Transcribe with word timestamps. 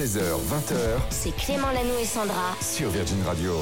16h, 0.00 0.18
20h 0.18 0.98
C'est 1.10 1.36
Clément 1.36 1.70
Lanou 1.72 1.98
et 2.00 2.06
Sandra. 2.06 2.56
sur 2.62 2.88
Virgin 2.88 3.22
Radio. 3.26 3.52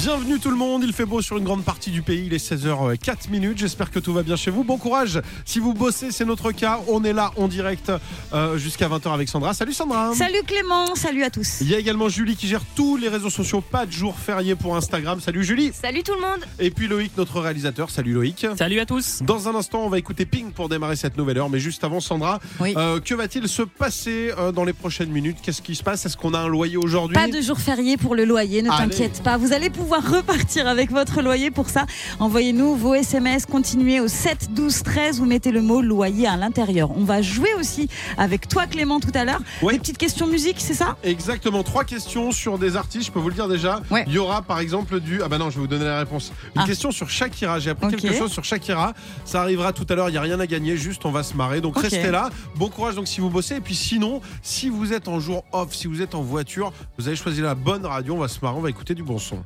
Bienvenue 0.00 0.38
tout 0.38 0.50
le 0.50 0.56
monde, 0.56 0.84
il 0.84 0.92
fait 0.92 1.04
beau 1.04 1.20
sur 1.20 1.38
une 1.38 1.44
grande 1.44 1.64
partie 1.64 1.90
du 1.90 2.02
pays, 2.02 2.26
il 2.26 2.32
est 2.34 2.36
16h04 2.52 3.30
minutes, 3.30 3.58
j'espère 3.58 3.90
que 3.90 3.98
tout 3.98 4.12
va 4.12 4.22
bien 4.22 4.36
chez 4.36 4.50
vous. 4.50 4.62
Bon 4.62 4.76
courage, 4.78 5.20
si 5.44 5.58
vous 5.58 5.74
bossez, 5.74 6.12
c'est 6.12 6.24
notre 6.24 6.52
cas, 6.52 6.80
on 6.86 7.02
est 7.02 7.12
là 7.12 7.32
en 7.36 7.48
direct 7.48 7.90
euh, 8.32 8.56
jusqu'à 8.58 8.88
20h 8.88 9.12
avec 9.12 9.28
Sandra. 9.28 9.54
Salut 9.54 9.72
Sandra 9.72 10.14
Salut 10.14 10.42
Clément, 10.46 10.94
salut 10.94 11.24
à 11.24 11.30
tous. 11.30 11.60
Il 11.62 11.68
y 11.68 11.74
a 11.74 11.78
également 11.78 12.08
Julie 12.08 12.36
qui 12.36 12.46
gère 12.46 12.62
tous 12.76 12.96
les 12.96 13.08
réseaux 13.08 13.28
sociaux, 13.28 13.60
pas 13.60 13.86
de 13.86 13.90
jour 13.90 14.16
férié 14.16 14.54
pour 14.54 14.76
Instagram. 14.76 15.20
Salut 15.20 15.42
Julie 15.42 15.72
Salut 15.74 16.04
tout 16.04 16.14
le 16.14 16.20
monde. 16.20 16.44
Et 16.60 16.70
puis 16.70 16.86
Loïc, 16.86 17.16
notre 17.16 17.40
réalisateur. 17.40 17.90
Salut 17.90 18.12
Loïc 18.12 18.46
Salut 18.56 18.78
à 18.78 18.86
tous. 18.86 19.18
Dans 19.22 19.48
un 19.48 19.54
instant, 19.56 19.80
on 19.84 19.88
va 19.88 19.98
écouter 19.98 20.26
Pink 20.26 20.52
pour 20.54 20.68
démarrer 20.68 20.94
cette 20.96 21.16
nouvelle 21.16 21.38
heure. 21.38 21.50
Mais 21.50 21.58
juste 21.58 21.82
avant, 21.82 22.00
Sandra, 22.00 22.38
Oui. 22.60 22.72
euh, 22.76 23.00
que 23.00 23.14
va-t-il 23.14 23.48
se 23.48 23.62
passer 23.62 24.32
euh, 24.38 24.52
dans 24.52 24.64
les 24.64 24.72
prochaines 24.74 25.10
minutes? 25.10 25.38
Qu'est-ce 25.42 25.60
qui 25.60 25.74
se 25.74 25.82
passe? 25.82 26.06
Est-ce 26.06 26.16
qu'on 26.16 26.34
a 26.34 26.38
un 26.38 26.48
loyer 26.48 26.76
aujourd'hui? 26.76 27.14
Pas 27.14 27.26
de 27.28 27.40
jour 27.40 27.58
férié 27.58 27.96
pour 27.96 28.14
le 28.14 28.24
loyer, 28.24 28.62
ne 28.62 28.68
t'inquiète 28.68 29.22
pas. 29.24 29.36
Vous 29.36 29.52
allez 29.52 29.70
pouvoir 29.70 29.87
repartir 29.96 30.68
avec 30.68 30.90
votre 30.90 31.22
loyer. 31.22 31.50
Pour 31.50 31.70
ça, 31.70 31.86
envoyez-nous 32.20 32.76
vos 32.76 32.94
SMS, 32.94 33.46
continuez 33.46 34.00
au 34.00 34.08
7 34.08 34.52
12 34.52 34.82
13. 34.82 35.18
Vous 35.18 35.24
mettez 35.26 35.50
le 35.50 35.62
mot 35.62 35.80
loyer 35.80 36.26
à 36.26 36.36
l'intérieur. 36.36 36.90
On 36.96 37.04
va 37.04 37.22
jouer 37.22 37.54
aussi 37.58 37.88
avec 38.18 38.46
toi 38.48 38.66
Clément 38.66 39.00
tout 39.00 39.10
à 39.14 39.24
l'heure. 39.24 39.40
Oui. 39.62 39.72
Des 39.72 39.78
petites 39.78 39.98
questions 39.98 40.26
musique, 40.26 40.56
c'est 40.58 40.74
ça? 40.74 40.96
Exactement, 41.02 41.62
trois 41.62 41.84
questions 41.84 42.30
sur 42.32 42.58
des 42.58 42.76
artistes, 42.76 43.06
je 43.06 43.10
peux 43.12 43.18
vous 43.20 43.28
le 43.28 43.34
dire 43.34 43.48
déjà. 43.48 43.80
Ouais. 43.90 44.04
Il 44.06 44.12
y 44.12 44.18
aura 44.18 44.42
par 44.42 44.58
exemple 44.58 45.00
du... 45.00 45.22
Ah 45.22 45.28
bah 45.28 45.38
non, 45.38 45.48
je 45.48 45.54
vais 45.56 45.60
vous 45.62 45.66
donner 45.66 45.84
la 45.86 46.00
réponse. 46.00 46.32
Une 46.54 46.62
Ah. 46.62 46.66
question 46.66 46.90
sur 46.90 47.08
Shakira, 47.08 47.58
j'ai 47.58 47.70
appris 47.70 47.88
quelque 47.96 48.12
chose 48.14 48.30
sur 48.32 48.44
Shakira. 48.44 48.92
Ça 49.24 49.40
arrivera 49.40 49.72
tout 49.72 49.86
à 49.88 49.94
l'heure, 49.94 50.08
il 50.08 50.12
n'y 50.12 50.18
a 50.18 50.22
rien 50.22 50.38
à 50.40 50.46
gagner, 50.46 50.76
juste 50.76 51.06
on 51.06 51.10
va 51.10 51.22
se 51.22 51.34
marrer. 51.34 51.60
Donc 51.60 51.78
restez 51.78 52.10
là, 52.10 52.30
bon 52.56 52.68
courage 52.68 52.94
donc 52.96 53.08
si 53.08 53.20
vous 53.20 53.30
bossez. 53.30 53.56
Et 53.56 53.60
puis 53.60 53.74
sinon, 53.74 54.20
si 54.42 54.68
vous 54.68 54.92
êtes 54.92 55.08
en 55.08 55.20
jour 55.20 55.44
off, 55.52 55.74
si 55.74 55.86
vous 55.86 56.02
êtes 56.02 56.14
en 56.14 56.22
voiture, 56.22 56.72
vous 56.98 57.06
avez 57.08 57.16
choisi 57.16 57.40
la 57.40 57.54
bonne 57.54 57.86
radio, 57.86 58.14
on 58.14 58.18
va 58.18 58.28
se 58.28 58.38
marrer, 58.42 58.56
on 58.56 58.60
va 58.60 58.70
écouter 58.70 58.94
du 58.94 59.02
bon 59.02 59.18
son. 59.18 59.42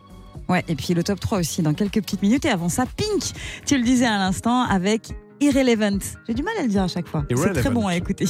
Ouais, 0.49 0.65
et 0.69 0.75
puis 0.75 0.95
le 0.95 1.03
top 1.03 1.21
3 1.21 1.39
aussi 1.39 1.63
dans 1.63 1.75
quelques 1.75 2.01
petites 2.03 2.23
minutes. 2.23 2.45
Et 2.45 2.51
avant 2.51 2.69
ça, 2.69 2.85
Pink, 2.85 3.33
tu 3.65 3.77
le 3.77 3.85
disais 3.85 4.07
à 4.07 4.19
l'instant, 4.19 4.63
avec 4.63 5.09
Irrelevant. 5.43 5.99
J'ai 6.29 6.35
du 6.35 6.43
mal 6.45 6.55
à 6.59 6.63
le 6.63 6.69
dire 6.69 6.83
à 6.85 6.89
chaque 6.89 7.09
fois. 7.09 7.25
C'est 7.35 7.53
très 7.53 7.71
bon 7.71 7.87
à 7.89 7.97
écouter. 7.97 8.27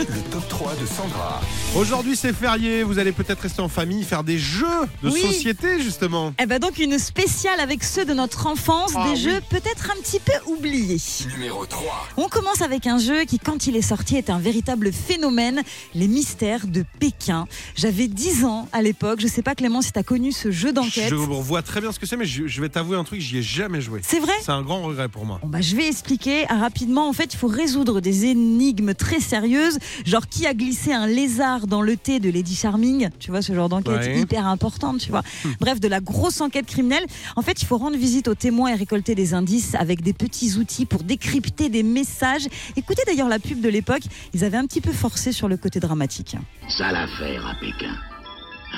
Le 0.00 0.30
top 0.30 0.46
3 0.48 0.74
de 0.80 0.86
Sandra. 0.86 1.40
Aujourd'hui 1.76 2.14
c'est 2.14 2.34
férié, 2.34 2.82
vous 2.82 2.98
allez 2.98 3.12
peut-être 3.12 3.40
rester 3.40 3.62
en 3.62 3.68
famille, 3.68 4.04
faire 4.04 4.22
des 4.22 4.36
jeux 4.38 4.66
de 5.02 5.08
Oui. 5.08 5.20
société 5.20 5.80
justement. 5.80 6.34
Eh 6.38 6.44
ben 6.44 6.58
donc 6.58 6.78
une 6.78 6.98
spéciale 6.98 7.58
avec 7.60 7.82
ceux 7.84 8.04
de 8.04 8.12
notre 8.12 8.46
enfance, 8.46 8.92
Ah 8.96 9.04
des 9.04 9.10
oui. 9.12 9.16
jeux 9.16 9.40
peut-être 9.48 9.90
un 9.96 10.00
petit 10.02 10.20
peu 10.20 10.32
oubliés. 10.50 10.98
Numéro 11.34 11.64
3. 11.64 12.08
On 12.18 12.28
commence 12.28 12.60
avec 12.60 12.86
un 12.86 12.98
jeu 12.98 13.24
qui, 13.24 13.38
quand 13.38 13.66
il 13.66 13.74
est 13.76 13.80
sorti, 13.82 14.16
est 14.16 14.28
un 14.28 14.38
véritable 14.38 14.92
phénomène, 14.92 15.62
les 15.94 16.08
mystères 16.08 16.66
de 16.66 16.84
Pékin. 17.00 17.46
J'avais 17.76 18.08
10 18.08 18.44
ans 18.44 18.68
à 18.72 18.82
l'époque, 18.82 19.20
je 19.20 19.26
sais 19.26 19.42
pas 19.42 19.54
Clément 19.54 19.80
si 19.80 19.92
tu 19.92 19.98
as 19.98 20.02
connu 20.02 20.32
ce 20.32 20.50
jeu 20.50 20.72
d'enquête. 20.74 21.08
Je 21.08 21.14
vois 21.14 21.62
très 21.62 21.80
bien 21.80 21.92
ce 21.92 21.98
que 21.98 22.04
c'est, 22.06 22.16
mais 22.18 22.26
je, 22.26 22.46
je 22.46 22.60
vais 22.60 22.68
t'avouer 22.68 22.98
un 22.98 23.04
truc, 23.04 23.20
j'y 23.20 23.38
ai 23.38 23.42
jamais 23.42 23.80
joué. 23.80 24.00
C'est 24.02 24.20
vrai? 24.20 24.32
C'est 24.42 24.52
un 24.52 24.62
grand 24.62 24.82
regret 24.82 25.08
pour 25.08 25.24
moi. 25.24 25.38
Bon 25.42 25.48
bah, 25.48 25.60
je 25.62 25.74
vais 25.76 25.88
expliquer 25.88 26.41
ah, 26.48 26.56
rapidement. 26.58 27.08
En 27.08 27.12
fait, 27.12 27.34
il 27.34 27.36
faut 27.36 27.46
résoudre 27.48 28.00
des 28.00 28.26
énigmes 28.26 28.94
très 28.94 29.20
sérieuses, 29.20 29.78
genre 30.04 30.28
qui 30.28 30.46
a 30.46 30.54
glissé 30.54 30.92
un 30.92 31.06
lézard 31.06 31.66
dans 31.66 31.82
le 31.82 31.96
thé 31.96 32.20
de 32.20 32.30
Lady 32.30 32.54
Charming? 32.54 33.10
Tu 33.18 33.30
vois, 33.30 33.42
ce 33.42 33.52
genre 33.54 33.68
d'enquête 33.68 33.92
Ouais. 33.92 34.20
hyper 34.20 34.46
importante, 34.46 34.98
tu 34.98 35.10
vois. 35.10 35.22
Bref, 35.60 35.80
de 35.80 35.88
la 35.88 36.00
grosse 36.00 36.40
enquête 36.40 36.66
criminelle. 36.66 37.04
En 37.36 37.42
fait, 37.42 37.60
il 37.62 37.66
faut 37.66 37.78
rendre 37.78 37.96
visite 37.96 38.28
aux 38.28 38.34
témoins 38.34 38.70
et 38.70 38.74
récolter 38.74 39.14
des 39.14 39.34
indices 39.34 39.74
avec 39.74 40.02
des 40.02 40.12
petits 40.12 40.56
outils 40.56 40.86
pour 40.86 41.02
décrypter 41.02 41.68
des 41.68 41.82
messages. 41.82 42.46
Écoutez 42.76 43.02
d'ailleurs 43.06 43.28
la 43.28 43.38
pub 43.38 43.60
de 43.60 43.68
l'époque, 43.68 44.02
ils 44.34 44.44
avaient 44.44 44.56
un 44.56 44.66
petit 44.66 44.80
peu 44.80 44.92
forcé 44.92 45.32
sur 45.32 45.48
le 45.48 45.56
côté 45.56 45.80
dramatique. 45.80 46.36
Sale 46.68 46.96
affaire 46.96 47.46
à 47.46 47.54
Pékin. 47.60 47.94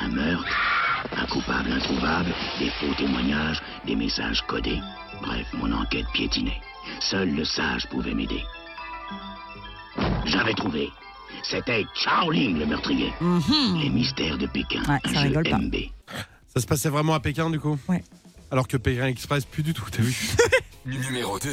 Un 0.02 0.08
meurtre, 0.08 0.44
un 1.16 1.26
coupable 1.26 1.70
introuvable, 1.70 2.34
des 2.58 2.70
faux 2.80 2.94
témoignages, 2.98 3.62
des 3.86 3.94
messages 3.94 4.42
codés. 4.48 4.80
Bref, 5.22 5.46
mon 5.54 5.70
enquête 5.72 6.06
piétinait. 6.12 6.60
Seul 7.00 7.34
le 7.34 7.44
sage 7.44 7.88
pouvait 7.88 8.14
m'aider. 8.14 8.42
J'avais 10.26 10.54
trouvé. 10.54 10.90
C'était 11.42 11.84
Chaoling 11.94 12.58
le 12.58 12.66
meurtrier. 12.66 13.12
Mhm. 13.20 13.78
Les 13.80 13.90
mystères 13.90 14.38
de 14.38 14.46
Pékin. 14.46 14.82
Ouais, 14.88 14.98
un 15.04 15.12
ça 15.12 15.20
jeu 15.22 15.28
rigole 15.28 15.48
pas. 15.48 15.58
MB. 15.58 15.74
Ça 16.54 16.60
se 16.60 16.66
passait 16.66 16.88
vraiment 16.88 17.14
à 17.14 17.20
Pékin 17.20 17.50
du 17.50 17.58
coup 17.60 17.78
Ouais. 17.88 18.02
Alors 18.50 18.68
que 18.68 18.76
Pékin 18.76 19.06
Express, 19.06 19.44
plus 19.44 19.62
du 19.62 19.74
tout, 19.74 19.84
t'as 19.90 20.02
vu 20.02 20.14
Numéro 20.86 21.38
2. 21.38 21.48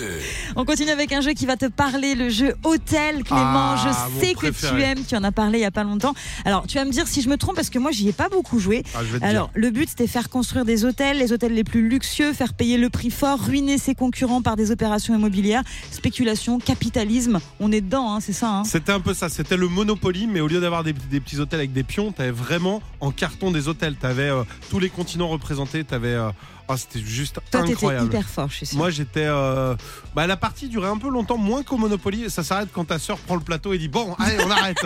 On 0.57 0.65
continue 0.65 0.89
avec 0.91 1.13
un 1.13 1.21
jeu 1.21 1.31
qui 1.31 1.45
va 1.45 1.55
te 1.55 1.65
parler, 1.67 2.15
le 2.15 2.27
jeu 2.29 2.53
Hôtel. 2.65 3.23
Clément, 3.23 3.75
Ah, 3.77 3.77
je 4.17 4.19
sais 4.25 4.33
que 4.33 4.39
préféré. 4.39 4.75
tu 4.75 4.81
aimes, 4.83 5.05
tu 5.07 5.15
en 5.15 5.23
as 5.23 5.31
parlé 5.31 5.59
il 5.59 5.61
y 5.61 5.65
a 5.65 5.71
pas 5.71 5.85
longtemps. 5.85 6.13
Alors, 6.43 6.67
tu 6.67 6.77
vas 6.77 6.83
me 6.83 6.91
dire 6.91 7.07
si 7.07 7.21
je 7.21 7.29
me 7.29 7.37
trompe 7.37 7.55
parce 7.55 7.69
que 7.69 7.79
moi, 7.79 7.91
j'y 7.91 8.09
ai 8.09 8.11
pas 8.11 8.27
beaucoup 8.27 8.59
joué. 8.59 8.83
Ah, 8.93 8.99
Alors, 9.21 9.49
le 9.53 9.69
but, 9.69 9.87
c'était 9.87 10.07
faire 10.07 10.29
construire 10.29 10.65
des 10.65 10.83
hôtels, 10.83 11.17
les 11.17 11.31
hôtels 11.31 11.53
les 11.53 11.63
plus 11.63 11.87
luxueux, 11.87 12.33
faire 12.33 12.53
payer 12.53 12.77
le 12.77 12.89
prix 12.89 13.09
fort, 13.09 13.39
ruiner 13.39 13.77
ses 13.77 13.95
concurrents 13.95 14.41
par 14.41 14.57
des 14.57 14.69
opérations 14.69 15.15
immobilières, 15.15 15.63
spéculation, 15.91 16.59
capitalisme. 16.59 17.39
On 17.61 17.71
est 17.71 17.81
dedans, 17.81 18.13
hein, 18.13 18.19
c'est 18.19 18.33
ça. 18.33 18.49
hein. 18.49 18.63
C'était 18.65 18.91
un 18.91 18.99
peu 18.99 19.13
ça, 19.13 19.29
c'était 19.29 19.55
le 19.55 19.69
Monopoly, 19.69 20.27
mais 20.27 20.41
au 20.41 20.47
lieu 20.47 20.59
d'avoir 20.59 20.83
des, 20.83 20.91
des 20.91 21.21
petits 21.21 21.39
hôtels 21.39 21.59
avec 21.59 21.71
des 21.71 21.83
pions, 21.83 22.11
t'avais 22.11 22.31
vraiment 22.31 22.81
en 22.99 23.11
carton 23.11 23.51
des 23.51 23.69
hôtels. 23.69 23.95
T'avais 23.95 24.29
euh, 24.29 24.43
tous 24.69 24.79
les 24.79 24.89
continents 24.89 25.29
représentés, 25.29 25.85
t'avais. 25.85 26.09
euh, 26.15 26.31
ah, 26.67 26.77
c'était 26.77 26.99
juste 27.05 27.39
Toi, 27.51 27.61
t'étais 27.63 27.73
incroyable. 27.73 28.05
hyper 28.05 28.29
fort, 28.29 28.47
je 28.49 28.55
suis 28.57 28.65
sûre. 28.65 28.77
Moi 28.77 28.89
j'étais. 28.91 29.20
Euh, 29.27 29.75
bah, 30.15 30.27
la 30.27 30.37
partie 30.37 30.67
durait 30.67 30.89
un 30.89 30.97
peu 30.97 31.09
longtemps, 31.09 31.37
moins 31.37 31.63
qu'au 31.63 31.77
Monopoly. 31.77 32.29
Ça 32.29 32.43
s'arrête 32.43 32.69
quand 32.73 32.85
ta 32.85 32.99
sœur 32.99 33.17
prend 33.17 33.35
le 33.35 33.41
plateau 33.41 33.73
et 33.73 33.77
dit 33.77 33.87
Bon, 33.89 34.15
allez, 34.19 34.37
on 34.43 34.51
arrête. 34.51 34.85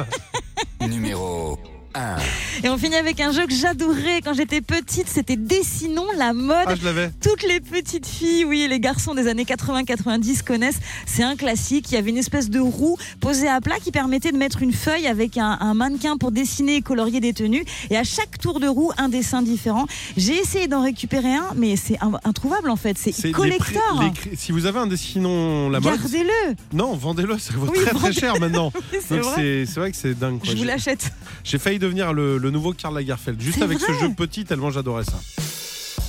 Numéro 0.81 1.59
1. 1.95 2.17
Et 2.65 2.69
on 2.69 2.77
finit 2.77 2.95
avec 2.95 3.19
un 3.21 3.31
jeu 3.31 3.45
que 3.47 3.53
j'adorais 3.53 4.21
quand 4.23 4.33
j'étais 4.33 4.61
petite. 4.61 5.07
C'était 5.07 5.35
Dessinons 5.35 6.05
la 6.17 6.33
mode. 6.33 6.65
Ah, 6.67 6.75
je 6.75 6.83
l'avais. 6.83 7.09
Toutes 7.21 7.43
les 7.43 7.59
petites 7.59 8.05
filles, 8.07 8.45
oui, 8.45 8.61
et 8.63 8.67
les 8.67 8.79
garçons 8.79 9.13
des 9.13 9.27
années 9.27 9.43
80-90 9.45 10.43
connaissent. 10.43 10.79
C'est 11.05 11.23
un 11.23 11.35
classique. 11.35 11.91
Il 11.91 11.95
y 11.95 11.97
avait 11.97 12.09
une 12.09 12.17
espèce 12.17 12.49
de 12.49 12.59
roue 12.59 12.97
posée 13.19 13.47
à 13.47 13.61
plat 13.61 13.75
qui 13.83 13.91
permettait 13.91 14.31
de 14.31 14.37
mettre 14.37 14.61
une 14.61 14.73
feuille 14.73 15.07
avec 15.07 15.37
un, 15.37 15.57
un 15.61 15.73
mannequin 15.73 16.17
pour 16.17 16.31
dessiner 16.31 16.75
et 16.75 16.81
colorier 16.81 17.19
des 17.19 17.33
tenues. 17.33 17.65
Et 17.89 17.97
à 17.97 18.03
chaque 18.03 18.37
tour 18.39 18.59
de 18.59 18.67
roue, 18.67 18.91
un 18.97 19.09
dessin 19.09 19.41
différent. 19.41 19.85
J'ai 20.17 20.35
essayé 20.37 20.67
d'en 20.67 20.83
récupérer 20.83 21.33
un, 21.33 21.49
mais 21.55 21.75
c'est 21.75 21.97
in- 22.01 22.19
introuvable 22.23 22.69
en 22.69 22.75
fait. 22.75 22.97
C'est 22.97 23.15
les 23.23 23.31
collector. 23.31 23.81
prix- 23.97 24.05
les 24.05 24.11
cri- 24.11 24.37
si 24.37 24.51
vous 24.51 24.65
avez 24.65 24.79
un 24.79 24.87
dessinons 24.87 25.69
la 25.69 25.79
mode, 25.79 25.99
Gardez-le. 25.99 26.55
non, 26.73 26.95
vendez-le, 26.95 27.37
ça 27.37 27.53
vaut 27.55 27.67
Oui, 27.71 27.79
très 27.83 27.93
très 27.93 28.11
cher 28.13 28.39
maintenant. 28.39 28.71
C'est 29.07 29.17
vrai. 29.19 29.91
que 29.91 29.97
c'est 29.97 30.17
dingue. 30.17 30.39
quoi. 30.39 30.49
Je 30.51 30.57
vous 30.57 30.63
l'achète. 30.63 31.11
J'ai 31.43 31.57
failli 31.59 31.79
devenir 31.85 32.13
le, 32.13 32.37
le 32.39 32.49
nouveau 32.51 32.73
Karl 32.73 32.95
Lagerfeld, 32.95 33.39
juste 33.39 33.61
avec 33.61 33.79
ce 33.79 33.91
jeu 33.93 34.09
petit, 34.15 34.43
tellement 34.43 34.71
j'adorais 34.71 35.03
ça. 35.03 35.19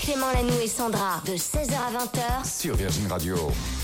Clément 0.00 0.26
Lanou 0.32 0.52
et 0.62 0.68
Sandra. 0.68 1.20
De 1.26 1.32
16h 1.32 1.72
à 1.72 2.04
20h. 2.04 2.48
Sur 2.60 2.76
Virgin 2.76 3.08
Radio. 3.08 3.36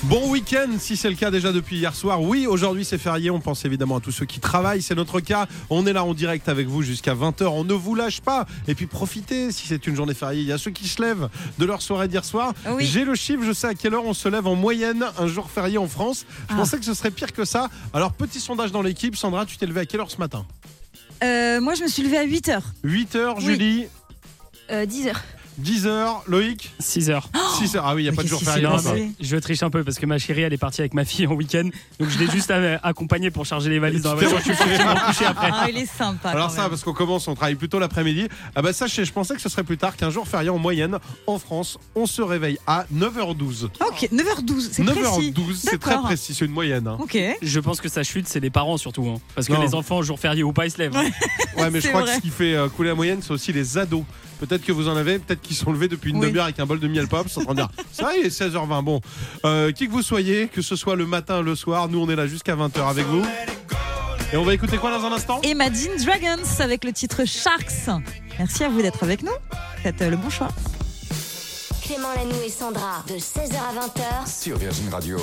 Bon 0.04 0.30
week-end, 0.30 0.68
si 0.78 0.96
c'est 0.96 1.08
le 1.10 1.16
cas 1.16 1.32
déjà 1.32 1.50
depuis 1.50 1.78
hier 1.78 1.94
soir. 1.96 2.22
Oui, 2.22 2.46
aujourd'hui 2.46 2.84
c'est 2.84 2.98
férié, 2.98 3.28
on 3.30 3.40
pense 3.40 3.64
évidemment 3.64 3.96
à 3.96 4.00
tous 4.00 4.12
ceux 4.12 4.26
qui 4.26 4.38
travaillent, 4.38 4.82
c'est 4.82 4.94
notre 4.94 5.18
cas. 5.20 5.48
On 5.68 5.84
est 5.86 5.92
là 5.92 6.04
en 6.04 6.14
direct 6.14 6.48
avec 6.48 6.68
vous 6.68 6.82
jusqu'à 6.82 7.14
20h, 7.16 7.44
on 7.46 7.64
ne 7.64 7.72
vous 7.74 7.96
lâche 7.96 8.20
pas. 8.20 8.46
Et 8.68 8.76
puis 8.76 8.86
profitez, 8.86 9.50
si 9.50 9.66
c'est 9.66 9.84
une 9.88 9.96
journée 9.96 10.14
fériée, 10.14 10.42
il 10.42 10.46
y 10.46 10.52
a 10.52 10.58
ceux 10.58 10.70
qui 10.70 10.86
se 10.86 11.02
lèvent 11.02 11.28
de 11.58 11.64
leur 11.64 11.82
soirée 11.82 12.06
d'hier 12.06 12.24
soir. 12.24 12.52
Oui. 12.70 12.86
J'ai 12.86 13.04
le 13.04 13.16
chiffre, 13.16 13.42
je 13.44 13.52
sais 13.52 13.66
à 13.68 13.74
quelle 13.74 13.94
heure 13.94 14.04
on 14.04 14.14
se 14.14 14.28
lève 14.28 14.46
en 14.46 14.54
moyenne 14.54 15.04
un 15.18 15.26
jour 15.26 15.50
férié 15.50 15.76
en 15.78 15.88
France. 15.88 16.24
Je 16.48 16.54
Ah. 16.54 16.58
pensais 16.58 16.78
que 16.78 16.84
ce 16.84 16.94
serait 16.94 17.10
pire 17.10 17.32
que 17.32 17.44
ça. 17.44 17.68
Alors 17.92 18.12
petit 18.12 18.38
sondage 18.38 18.70
dans 18.70 18.82
l'équipe, 18.82 19.16
Sandra, 19.16 19.44
tu 19.44 19.56
t'es 19.56 19.66
levée 19.66 19.80
à 19.80 19.86
quelle 19.86 20.00
heure 20.00 20.10
ce 20.10 20.18
matin? 20.18 20.44
Euh, 21.22 21.60
moi, 21.60 21.74
je 21.74 21.82
me 21.84 21.88
suis 21.88 22.02
levée 22.02 22.18
à 22.18 22.24
8 22.24 22.48
h 22.48 22.60
8h, 22.84 23.34
Oui. 23.38 23.44
Julie, 23.44 23.86
Euh, 24.70 24.86
10h. 24.86 25.14
10h, 25.60 26.22
Loïc 26.28 26.72
6 26.78 27.10
heures. 27.10 27.28
6h. 27.60 27.80
Ah 27.84 27.94
oui, 27.94 28.02
il 28.02 28.04
n'y 28.04 28.08
a 28.08 28.12
pas 28.12 28.22
de 28.22 28.28
jour 28.28 28.40
férié. 28.42 28.62
Non, 28.62 28.76
mais 28.94 29.10
je 29.20 29.36
triche 29.36 29.62
un 29.62 29.70
peu 29.70 29.84
parce 29.84 29.98
que 29.98 30.06
ma 30.06 30.18
chérie 30.18 30.42
elle 30.42 30.52
est 30.52 30.56
partie 30.58 30.80
avec 30.80 30.94
ma 30.94 31.04
fille 31.04 31.26
en 31.26 31.34
week-end. 31.34 31.68
Donc 31.98 32.08
je 32.08 32.18
l'ai 32.18 32.30
juste 32.30 32.52
accompagnée 32.82 33.30
pour 33.30 33.44
charger 33.44 33.68
les 33.70 33.78
valises 33.78 34.02
dans 34.02 34.14
la 34.14 34.26
voiture. 34.28 34.54
Je 35.10 35.14
suis 35.14 35.24
après. 35.24 35.50
Ah, 35.52 35.66
il 35.68 35.76
est 35.76 35.86
sympa. 35.86 36.30
Alors 36.30 36.50
ça, 36.50 36.62
même. 36.62 36.70
parce 36.70 36.82
qu'on 36.82 36.94
commence, 36.94 37.28
on 37.28 37.34
travaille 37.34 37.54
plutôt 37.54 37.78
l'après-midi. 37.78 38.28
Ah 38.54 38.62
bah 38.62 38.72
sachez, 38.72 39.04
je 39.04 39.12
pensais 39.12 39.34
que 39.34 39.40
ce 39.42 39.48
serait 39.48 39.64
plus 39.64 39.76
tard 39.78 39.96
qu'un 39.96 40.10
jour 40.10 40.26
férié 40.26 40.48
en 40.50 40.58
moyenne 40.58 40.98
en 41.26 41.38
France, 41.38 41.78
on 41.94 42.06
se 42.06 42.22
réveille 42.22 42.58
à 42.66 42.86
9h12. 42.94 43.64
Ok, 43.86 44.08
9h12, 44.12 44.68
c'est 44.72 44.84
précis. 44.84 45.32
9h12, 45.32 45.54
c'est 45.54 45.78
très 45.78 45.98
précis, 45.98 46.34
c'est 46.34 46.44
une 46.44 46.52
moyenne. 46.52 46.86
hein. 46.86 46.96
Ok. 47.00 47.18
Je 47.42 47.60
pense 47.60 47.80
que 47.80 47.88
ça 47.88 48.02
chute, 48.02 48.26
c'est 48.28 48.40
les 48.40 48.50
parents 48.50 48.76
surtout. 48.78 49.06
hein. 49.08 49.20
Parce 49.34 49.46
que 49.48 49.52
Non. 49.52 49.62
les 49.62 49.74
enfants, 49.74 50.02
jour 50.02 50.18
férié 50.18 50.42
ou 50.42 50.52
pas, 50.52 50.66
ils 50.66 50.70
se 50.70 50.78
lèvent. 50.78 50.96
hein. 50.96 51.04
Ouais, 51.58 51.70
mais 51.70 51.82
je 51.82 51.88
crois 51.88 52.00
vrai. 52.00 52.10
que 52.12 52.16
ce 52.16 52.22
qui 52.22 52.30
fait 52.30 52.54
euh, 52.54 52.68
couler 52.70 52.88
la 52.88 52.94
moyenne, 52.94 53.20
c'est 53.22 53.30
aussi 53.30 53.52
les 53.52 53.76
ados. 53.76 54.04
Peut-être 54.40 54.64
que 54.64 54.72
vous 54.72 54.88
en 54.88 54.96
avez, 54.96 55.18
peut-être 55.18 55.41
qu'ils 55.42 55.56
sont 55.56 55.72
levés 55.72 55.88
depuis 55.88 56.10
une 56.10 56.18
Oui. 56.18 56.26
demi-heure 56.28 56.44
avec 56.44 56.58
un 56.60 56.66
bol 56.66 56.80
de 56.80 56.88
miel 56.88 57.08
pop, 57.08 57.28
sont 57.28 57.40
en 57.42 57.44
train 57.44 57.54
de 57.54 57.60
dire 57.60 57.68
ça 57.92 58.16
y 58.16 58.20
est, 58.20 58.28
16h20. 58.28 58.82
Bon, 58.82 59.00
Euh, 59.44 59.72
qui 59.72 59.86
que 59.86 59.92
vous 59.92 60.02
soyez, 60.02 60.48
que 60.48 60.62
ce 60.62 60.76
soit 60.76 60.96
le 60.96 61.06
matin, 61.06 61.42
le 61.42 61.54
soir, 61.54 61.88
nous 61.88 61.98
on 62.00 62.08
est 62.08 62.16
là 62.16 62.26
jusqu'à 62.26 62.54
20h 62.56 62.88
avec 62.88 63.06
vous. 63.06 63.22
Et 64.32 64.36
on 64.38 64.44
va 64.44 64.54
écouter 64.54 64.78
quoi 64.78 64.90
dans 64.96 65.04
un 65.04 65.12
instant? 65.12 65.40
Imagine 65.42 65.90
Dragons 66.04 66.42
avec 66.60 66.84
le 66.84 66.92
titre 66.92 67.26
Sharks. 67.26 67.90
Merci 68.38 68.64
à 68.64 68.68
vous 68.70 68.80
d'être 68.80 69.02
avec 69.02 69.22
nous. 69.22 69.32
Faites 69.82 70.00
euh, 70.00 70.08
le 70.10 70.16
bon 70.16 70.30
choix. 70.30 70.48
Clément 71.82 72.08
Lanou 72.16 72.36
et 72.46 72.48
Sandra. 72.48 73.04
De 73.08 73.14
16h 73.14 73.54
à 73.54 73.86
20h. 73.86 74.42
Sur 74.42 74.56
Virgin 74.56 74.88
Radio. 74.90 75.18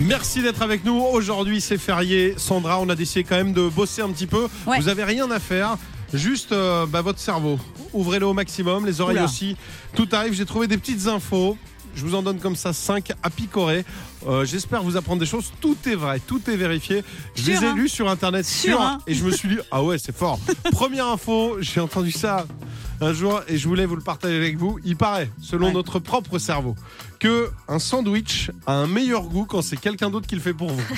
Merci 0.00 0.42
d'être 0.42 0.62
avec 0.62 0.84
nous. 0.84 0.98
Aujourd'hui, 1.00 1.60
c'est 1.60 1.78
férié. 1.78 2.34
Sandra, 2.38 2.80
on 2.80 2.88
a 2.88 2.94
décidé 2.96 3.22
quand 3.22 3.36
même 3.36 3.52
de 3.52 3.68
bosser 3.68 4.00
un 4.02 4.08
petit 4.10 4.26
peu. 4.26 4.48
Ouais. 4.66 4.78
Vous 4.80 4.88
avez 4.88 5.04
rien 5.04 5.30
à 5.30 5.38
faire. 5.38 5.76
Juste 6.12 6.52
euh, 6.52 6.86
bah, 6.86 7.02
votre 7.02 7.18
cerveau. 7.18 7.58
Ouvrez-le 7.92 8.26
au 8.26 8.34
maximum, 8.34 8.86
les 8.86 9.00
oreilles 9.00 9.16
Oula. 9.16 9.24
aussi. 9.26 9.56
Tout 9.94 10.08
arrive. 10.12 10.32
J'ai 10.32 10.46
trouvé 10.46 10.66
des 10.66 10.76
petites 10.78 11.06
infos. 11.06 11.56
Je 11.94 12.04
vous 12.04 12.14
en 12.14 12.22
donne 12.22 12.38
comme 12.38 12.56
ça 12.56 12.72
5 12.72 13.12
à 13.22 13.30
picorer. 13.30 13.84
Euh, 14.26 14.44
J'espère 14.44 14.82
vous 14.82 14.96
apprendre 14.96 15.20
des 15.20 15.26
choses. 15.26 15.52
Tout 15.60 15.76
est 15.86 15.94
vrai, 15.94 16.20
tout 16.20 16.40
est 16.50 16.56
vérifié. 16.56 17.02
Je 17.34 17.46
les 17.46 17.62
ai 17.64 17.66
hein. 17.68 17.74
lus 17.74 17.88
sur 17.88 18.08
internet 18.08 18.44
sûr, 18.44 18.80
hein. 18.80 18.98
et 19.06 19.14
je 19.14 19.24
me 19.24 19.30
suis 19.30 19.48
dit 19.48 19.58
ah 19.70 19.82
ouais 19.82 19.98
c'est 19.98 20.14
fort. 20.16 20.38
Première 20.72 21.06
info, 21.08 21.56
j'ai 21.60 21.80
entendu 21.80 22.12
ça 22.12 22.46
un 23.00 23.14
jour 23.14 23.40
et 23.48 23.56
je 23.56 23.66
voulais 23.66 23.86
vous 23.86 23.96
le 23.96 24.02
partager 24.02 24.36
avec 24.36 24.58
vous. 24.58 24.78
Il 24.84 24.96
paraît, 24.96 25.30
selon 25.40 25.68
Ouais. 25.68 25.72
notre 25.72 25.98
propre 26.00 26.38
cerveau, 26.38 26.74
que 27.18 27.50
un 27.68 27.78
sandwich 27.78 28.50
a 28.66 28.74
un 28.74 28.86
meilleur 28.86 29.22
goût 29.22 29.46
quand 29.46 29.62
c'est 29.62 29.78
quelqu'un 29.78 30.10
d'autre 30.10 30.26
qui 30.26 30.34
le 30.34 30.40
fait 30.40 30.54
pour 30.54 30.70
vous. 30.70 30.82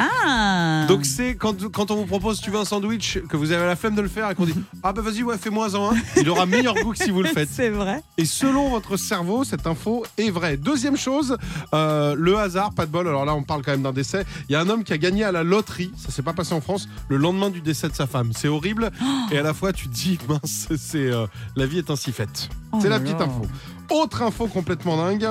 Ah 0.00 0.84
Donc 0.86 1.04
c'est 1.04 1.34
quand, 1.34 1.72
quand 1.72 1.90
on 1.90 1.96
vous 1.96 2.06
propose 2.06 2.40
tu 2.40 2.52
veux 2.52 2.58
un 2.58 2.64
sandwich 2.64 3.18
que 3.28 3.36
vous 3.36 3.50
avez 3.50 3.66
la 3.66 3.74
flemme 3.74 3.96
de 3.96 4.00
le 4.00 4.06
faire 4.08 4.30
et 4.30 4.36
qu'on 4.36 4.44
dit 4.44 4.54
ah 4.84 4.92
bah 4.92 5.02
vas-y 5.02 5.24
ouais 5.24 5.36
fais-moi 5.36 5.74
en 5.74 5.90
un, 5.92 5.96
il 6.16 6.28
aura 6.30 6.46
meilleur 6.46 6.76
goût 6.76 6.92
que 6.92 6.98
si 7.02 7.10
vous 7.10 7.20
le 7.20 7.28
faites. 7.28 7.48
C'est 7.50 7.70
vrai. 7.70 8.00
Et 8.16 8.24
selon 8.24 8.68
votre 8.70 8.96
cerveau, 8.96 9.42
cette 9.42 9.66
info 9.66 10.04
est 10.16 10.30
vraie. 10.30 10.56
Deuxième 10.56 10.96
chose, 10.96 11.36
euh, 11.74 12.14
le 12.16 12.37
hasard, 12.38 12.72
pas 12.72 12.86
de 12.86 12.90
bol. 12.90 13.06
Alors 13.08 13.24
là, 13.24 13.34
on 13.34 13.42
parle 13.42 13.62
quand 13.62 13.70
même 13.72 13.82
d'un 13.82 13.92
décès. 13.92 14.24
Il 14.48 14.52
y 14.52 14.56
a 14.56 14.60
un 14.60 14.68
homme 14.68 14.84
qui 14.84 14.92
a 14.92 14.98
gagné 14.98 15.24
à 15.24 15.32
la 15.32 15.42
loterie. 15.42 15.92
Ça 15.96 16.10
s'est 16.10 16.22
pas 16.22 16.32
passé 16.32 16.54
en 16.54 16.60
France. 16.60 16.88
Le 17.08 17.16
lendemain 17.16 17.50
du 17.50 17.60
décès 17.60 17.88
de 17.88 17.94
sa 17.94 18.06
femme. 18.06 18.30
C'est 18.34 18.48
horrible. 18.48 18.90
Et 19.30 19.38
à 19.38 19.42
la 19.42 19.54
fois, 19.54 19.72
tu 19.72 19.88
te 19.88 19.94
dis 19.94 20.18
mince, 20.28 20.68
c'est 20.76 20.98
euh, 21.12 21.26
la 21.56 21.66
vie 21.66 21.78
est 21.78 21.90
ainsi 21.90 22.12
faite. 22.12 22.48
Oh 22.72 22.78
c'est 22.80 22.88
la 22.88 23.00
petite 23.00 23.20
info. 23.20 23.42
Autre 23.90 24.22
info 24.22 24.46
complètement 24.46 24.96
dingue. 24.96 25.28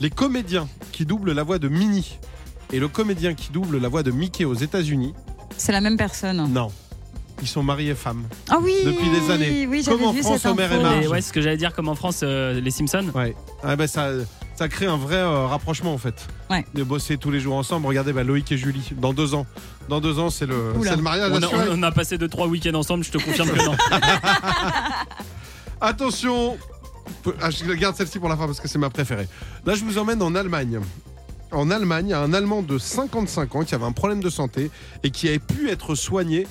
Les 0.00 0.10
comédiens 0.10 0.68
qui 0.92 1.04
doublent 1.06 1.32
la 1.32 1.42
voix 1.42 1.58
de 1.58 1.68
Minnie 1.68 2.18
et 2.72 2.78
le 2.80 2.88
comédien 2.88 3.34
qui 3.34 3.52
double 3.52 3.78
la 3.78 3.88
voix 3.88 4.02
de 4.02 4.10
Mickey 4.10 4.44
aux 4.44 4.54
États-Unis, 4.54 5.12
C'est 5.56 5.72
la 5.72 5.80
même 5.80 5.96
personne. 5.96 6.50
non. 6.52 6.70
Ils 7.40 7.48
sont 7.48 7.62
mariés 7.64 7.90
et 7.90 7.94
femmes. 7.96 8.22
Ah 8.50 8.58
oui 8.62 8.72
Depuis 8.84 9.10
des 9.10 9.30
années. 9.32 9.66
Oui, 9.66 9.82
Comme 9.84 10.04
en 10.04 10.12
vu 10.12 10.22
France, 10.22 10.44
Homer 10.46 10.68
et. 10.72 10.78
Marge. 10.80 11.06
Ouais, 11.08 11.20
c'est 11.20 11.28
ce 11.28 11.32
que 11.32 11.40
j'allais 11.40 11.56
dire, 11.56 11.74
comme 11.74 11.88
en 11.88 11.96
France, 11.96 12.20
euh, 12.22 12.60
les 12.60 12.70
Simpsons. 12.70 13.06
Ouais. 13.16 13.34
Ah 13.64 13.74
bah 13.74 13.88
ça, 13.88 14.10
ça 14.54 14.68
crée 14.68 14.86
un 14.86 14.96
vrai 14.96 15.16
euh, 15.16 15.46
rapprochement 15.46 15.92
en 15.92 15.98
fait. 15.98 16.26
Ouais. 16.50 16.64
De 16.74 16.82
bosser 16.82 17.16
tous 17.16 17.30
les 17.30 17.40
jours 17.40 17.56
ensemble. 17.56 17.86
Regardez 17.86 18.12
bah, 18.12 18.22
Loïc 18.22 18.50
et 18.52 18.56
Julie. 18.56 18.92
Dans 18.96 19.12
deux 19.12 19.34
ans. 19.34 19.46
Dans 19.88 20.00
deux 20.00 20.18
ans, 20.18 20.30
c'est 20.30 20.46
le, 20.46 20.72
Oula. 20.76 20.90
c'est 20.90 20.96
le 20.96 21.02
mariage. 21.02 21.32
On 21.32 21.42
a, 21.42 21.46
assuré. 21.46 21.66
on 21.70 21.82
a 21.82 21.92
passé 21.92 22.16
2-3 22.16 22.48
week-ends 22.48 22.74
ensemble, 22.74 23.04
je 23.04 23.10
te 23.10 23.18
confirme 23.18 23.50
que 23.50 23.64
non. 23.64 23.76
Attention. 25.80 26.56
Ah, 27.40 27.50
je 27.50 27.72
garde 27.72 27.96
celle-ci 27.96 28.18
pour 28.18 28.28
la 28.28 28.36
fin 28.36 28.46
parce 28.46 28.60
que 28.60 28.68
c'est 28.68 28.78
ma 28.78 28.90
préférée. 28.90 29.28
Là, 29.66 29.74
je 29.74 29.84
vous 29.84 29.98
emmène 29.98 30.22
en 30.22 30.34
Allemagne. 30.34 30.80
En 31.50 31.70
Allemagne, 31.70 32.06
il 32.08 32.10
y 32.10 32.14
a 32.14 32.20
un 32.20 32.32
Allemand 32.32 32.62
de 32.62 32.78
55 32.78 33.54
ans 33.56 33.64
qui 33.64 33.74
avait 33.74 33.84
un 33.84 33.92
problème 33.92 34.20
de 34.20 34.30
santé 34.30 34.70
et 35.02 35.10
qui 35.10 35.28
avait 35.28 35.38
pu 35.38 35.68
être 35.68 35.94
soigné 35.94 36.46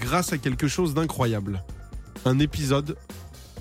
grâce 0.00 0.32
à 0.32 0.38
quelque 0.38 0.66
chose 0.68 0.94
d'incroyable. 0.94 1.62
Un 2.24 2.38
épisode 2.38 2.96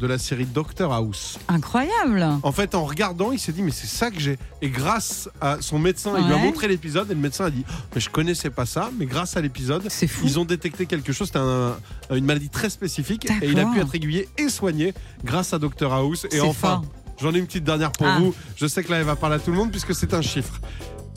de 0.01 0.07
la 0.07 0.17
série 0.17 0.45
Doctor 0.45 0.91
House. 0.91 1.37
Incroyable 1.47 2.27
En 2.43 2.51
fait, 2.51 2.73
en 2.75 2.83
regardant, 2.85 3.31
il 3.31 3.39
s'est 3.39 3.51
dit 3.51 3.61
mais 3.61 3.71
c'est 3.71 3.85
ça 3.87 4.09
que 4.09 4.19
j'ai. 4.19 4.37
Et 4.63 4.69
grâce 4.69 5.29
à 5.39 5.57
son 5.61 5.77
médecin, 5.79 6.13
il 6.17 6.25
lui 6.25 6.33
a 6.33 6.37
Ouais. 6.37 6.41
montré 6.41 6.67
l'épisode 6.67 7.09
et 7.11 7.13
le 7.13 7.19
médecin 7.19 7.45
a 7.45 7.49
dit 7.51 7.63
Oh, 7.69 7.73
mais 7.93 8.01
je 8.01 8.09
connaissais 8.09 8.49
pas 8.49 8.65
ça, 8.65 8.89
mais 8.97 9.05
grâce 9.05 9.37
à 9.37 9.41
l'épisode, 9.41 9.85
C'est 9.89 10.07
fou. 10.07 10.23
ils 10.25 10.39
ont 10.39 10.45
détecté 10.45 10.87
quelque 10.87 11.13
chose. 11.13 11.27
C'était 11.27 11.39
un- 11.39 11.77
une 12.15 12.25
maladie 12.25 12.49
très 12.49 12.69
spécifique 12.71 13.25
et 13.29 13.33
il 13.43 13.51
a 13.51 13.53
D'accord. 13.63 13.73
pu 13.73 13.79
être 13.81 13.95
aiguillé 13.95 14.27
et 14.39 14.49
soigné 14.49 14.93
grâce 15.23 15.53
à 15.53 15.59
Dr 15.59 15.93
House. 15.93 16.25
Et 16.25 16.29
C'est 16.37 16.41
enfin, 16.41 16.81
fort. 16.81 16.85
j'en 17.21 17.33
ai 17.35 17.37
une 17.37 17.45
petite 17.45 17.63
dernière 17.63 17.91
pour 17.91 18.07
Ah. 18.07 18.17
vous. 18.19 18.33
Je 18.55 18.65
sais 18.65 18.83
que 18.83 18.89
là, 18.91 18.97
elle 18.97 19.05
va 19.05 19.15
parler 19.15 19.35
à 19.35 19.39
tout 19.39 19.51
le 19.51 19.57
monde 19.57 19.69
puisque 19.71 19.93
c'est 19.93 20.13
un 20.15 20.21
chiffre. 20.23 20.59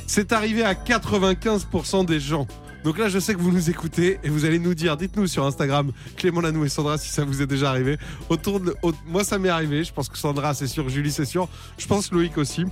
C'est 0.07 0.33
arrivé 0.33 0.63
à 0.63 0.75
95% 0.75 2.05
des 2.05 2.21
gens. 2.21 2.47
Donc 2.85 2.99
là, 2.99 3.09
je 3.09 3.19
sais 3.19 3.35
que 3.35 3.41
vous 3.41 3.51
nous 3.51 3.71
écoutez 3.71 4.19
et 4.23 4.29
vous 4.29 4.45
allez 4.45 4.59
nous 4.59 4.75
dire, 4.75 4.97
dites-nous 4.97 5.27
sur 5.27 5.45
Instagram, 5.47 5.91
Clément 6.17 6.41
Lanou 6.43 6.65
et 6.65 6.69
Sandra, 6.69 6.99
si 6.99 7.09
ça 7.09 7.25
vous 7.25 7.41
est 7.43 7.47
déjà 7.47 7.71
arrivé. 7.71 7.97
Autour 8.29 8.61
de, 8.61 8.75
au- 8.83 8.93
moi, 9.07 9.25
ça 9.25 9.39
m'est 9.39 9.49
arrivé. 9.49 9.83
Je 9.85 9.93
pense 9.93 10.09
que 10.11 10.19
Sandra, 10.19 10.53
c'est 10.55 10.67
sûr. 10.67 10.89
Julie, 10.91 11.11
c'est 11.11 11.25
sûr. 11.25 11.49
Je 11.79 11.87
pense 11.87 12.13
Loïc 12.13 12.37
aussi. 12.39 12.65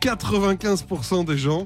95% 0.00 1.24
des 1.26 1.38
gens 1.38 1.64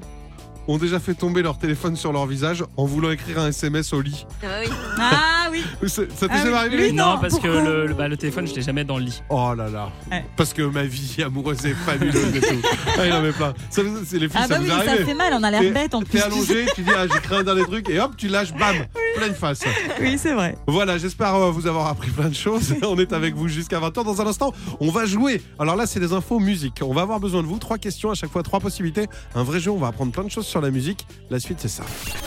ont 0.69 0.77
déjà 0.77 0.99
fait 0.99 1.13
tomber 1.13 1.41
leur 1.41 1.57
téléphone 1.57 1.95
sur 1.95 2.11
leur 2.11 2.25
visage 2.25 2.61
en 2.75 2.83
voulant 2.85 3.09
écrire 3.11 3.39
un 3.39 3.47
SMS 3.47 3.93
au 3.93 4.01
lit. 4.01 4.25
Ah 4.99 5.49
oui 5.49 5.63
Ça 5.87 6.01
ça 6.13 6.27
t'est 6.27 6.33
Ah 6.33 6.37
jamais 6.39 6.49
oui, 6.49 6.55
arrivé 6.57 6.77
lui, 6.89 6.93
non, 6.93 7.17
parce 7.21 7.35
que 7.35 7.39
pourquoi 7.47 7.61
le, 7.63 7.87
le- 7.87 7.93
bah, 7.93 8.09
le 8.09 8.17
téléphone, 8.17 8.45
je 8.47 8.53
l'ai 8.53 8.61
jamais 8.61 8.83
dans 8.83 8.97
le 8.97 9.05
lit. 9.05 9.21
Oh 9.29 9.53
là 9.55 9.69
là. 9.69 9.89
Ouais. 10.11 10.25
Parce 10.35 10.51
que 10.53 10.61
ma 10.63 10.83
vie 10.83 11.23
amoureuse 11.23 11.65
est 11.65 11.73
fabuleuse 11.73 12.35
et 12.35 12.39
tout. 12.41 12.67
Ah, 12.97 13.05
il 13.07 13.13
en 13.13 13.21
met 13.21 13.31
plein. 13.31 13.53
Ça, 13.69 13.83
vous- 13.83 13.99
c'est 14.05 14.19
les 14.19 14.27
filles, 14.29 14.39
Ah 14.43 14.47
ça 14.47 14.55
bah 14.55 14.59
vous 14.59 14.65
oui, 14.65 14.71
arrive 14.71 14.89
ça 14.99 15.05
fait 15.05 15.13
mal, 15.13 15.33
on 15.33 15.43
a 15.43 15.51
l'air 15.51 15.73
bête 15.73 15.93
en 15.95 16.01
plus. 16.01 16.09
T'es 16.17 16.21
allongé, 16.21 16.65
tu 16.75 16.81
dis 16.81 16.89
ah 16.95 17.05
j'ai 17.11 17.19
créé 17.19 17.37
un 17.37 17.43
dernier 17.43 17.63
truc 17.63 17.89
et 17.89 17.99
hop 17.99 18.13
tu 18.17 18.27
lâches 18.27 18.53
bam 18.53 18.75
pleine 19.15 19.33
face. 19.33 19.61
Oui, 19.99 20.17
c'est 20.17 20.33
vrai. 20.33 20.55
Voilà, 20.67 20.97
j'espère 20.99 21.33
euh, 21.35 21.49
vous 21.51 21.65
avoir 21.65 21.87
appris 21.87 22.11
plein 22.11 22.29
de 22.29 22.35
choses. 22.35 22.75
On 22.83 22.97
est 22.99 23.13
avec 23.13 23.33
vous 23.35 23.47
jusqu'à 23.47 23.79
20h. 23.79 24.03
Dans 24.03 24.21
un 24.21 24.27
instant, 24.27 24.53
on 24.79 24.91
va 24.91 25.05
jouer. 25.05 25.41
Alors 25.57 25.75
là, 25.75 25.87
c'est 25.87 25.99
des 25.99 26.13
infos 26.13 26.39
musique. 26.39 26.81
On 26.83 26.93
va 26.93 27.01
avoir 27.01 27.19
besoin 27.19 27.41
de 27.41 27.47
vous. 27.47 27.57
Trois 27.57 27.79
questions 27.79 28.11
à 28.11 28.13
chaque 28.13 28.29
fois, 28.31 28.43
trois 28.43 28.59
possibilités. 28.59 29.07
Un 29.33 29.43
vrai 29.43 29.59
jeu, 29.59 29.71
on 29.71 29.77
va 29.77 29.87
apprendre 29.87 30.11
plein 30.11 30.23
de 30.23 30.29
choses 30.29 30.45
sur 30.45 30.61
la 30.61 30.69
musique. 30.69 31.07
La 31.31 31.39
suite, 31.39 31.57
c'est 31.59 31.67
ça. 31.67 31.83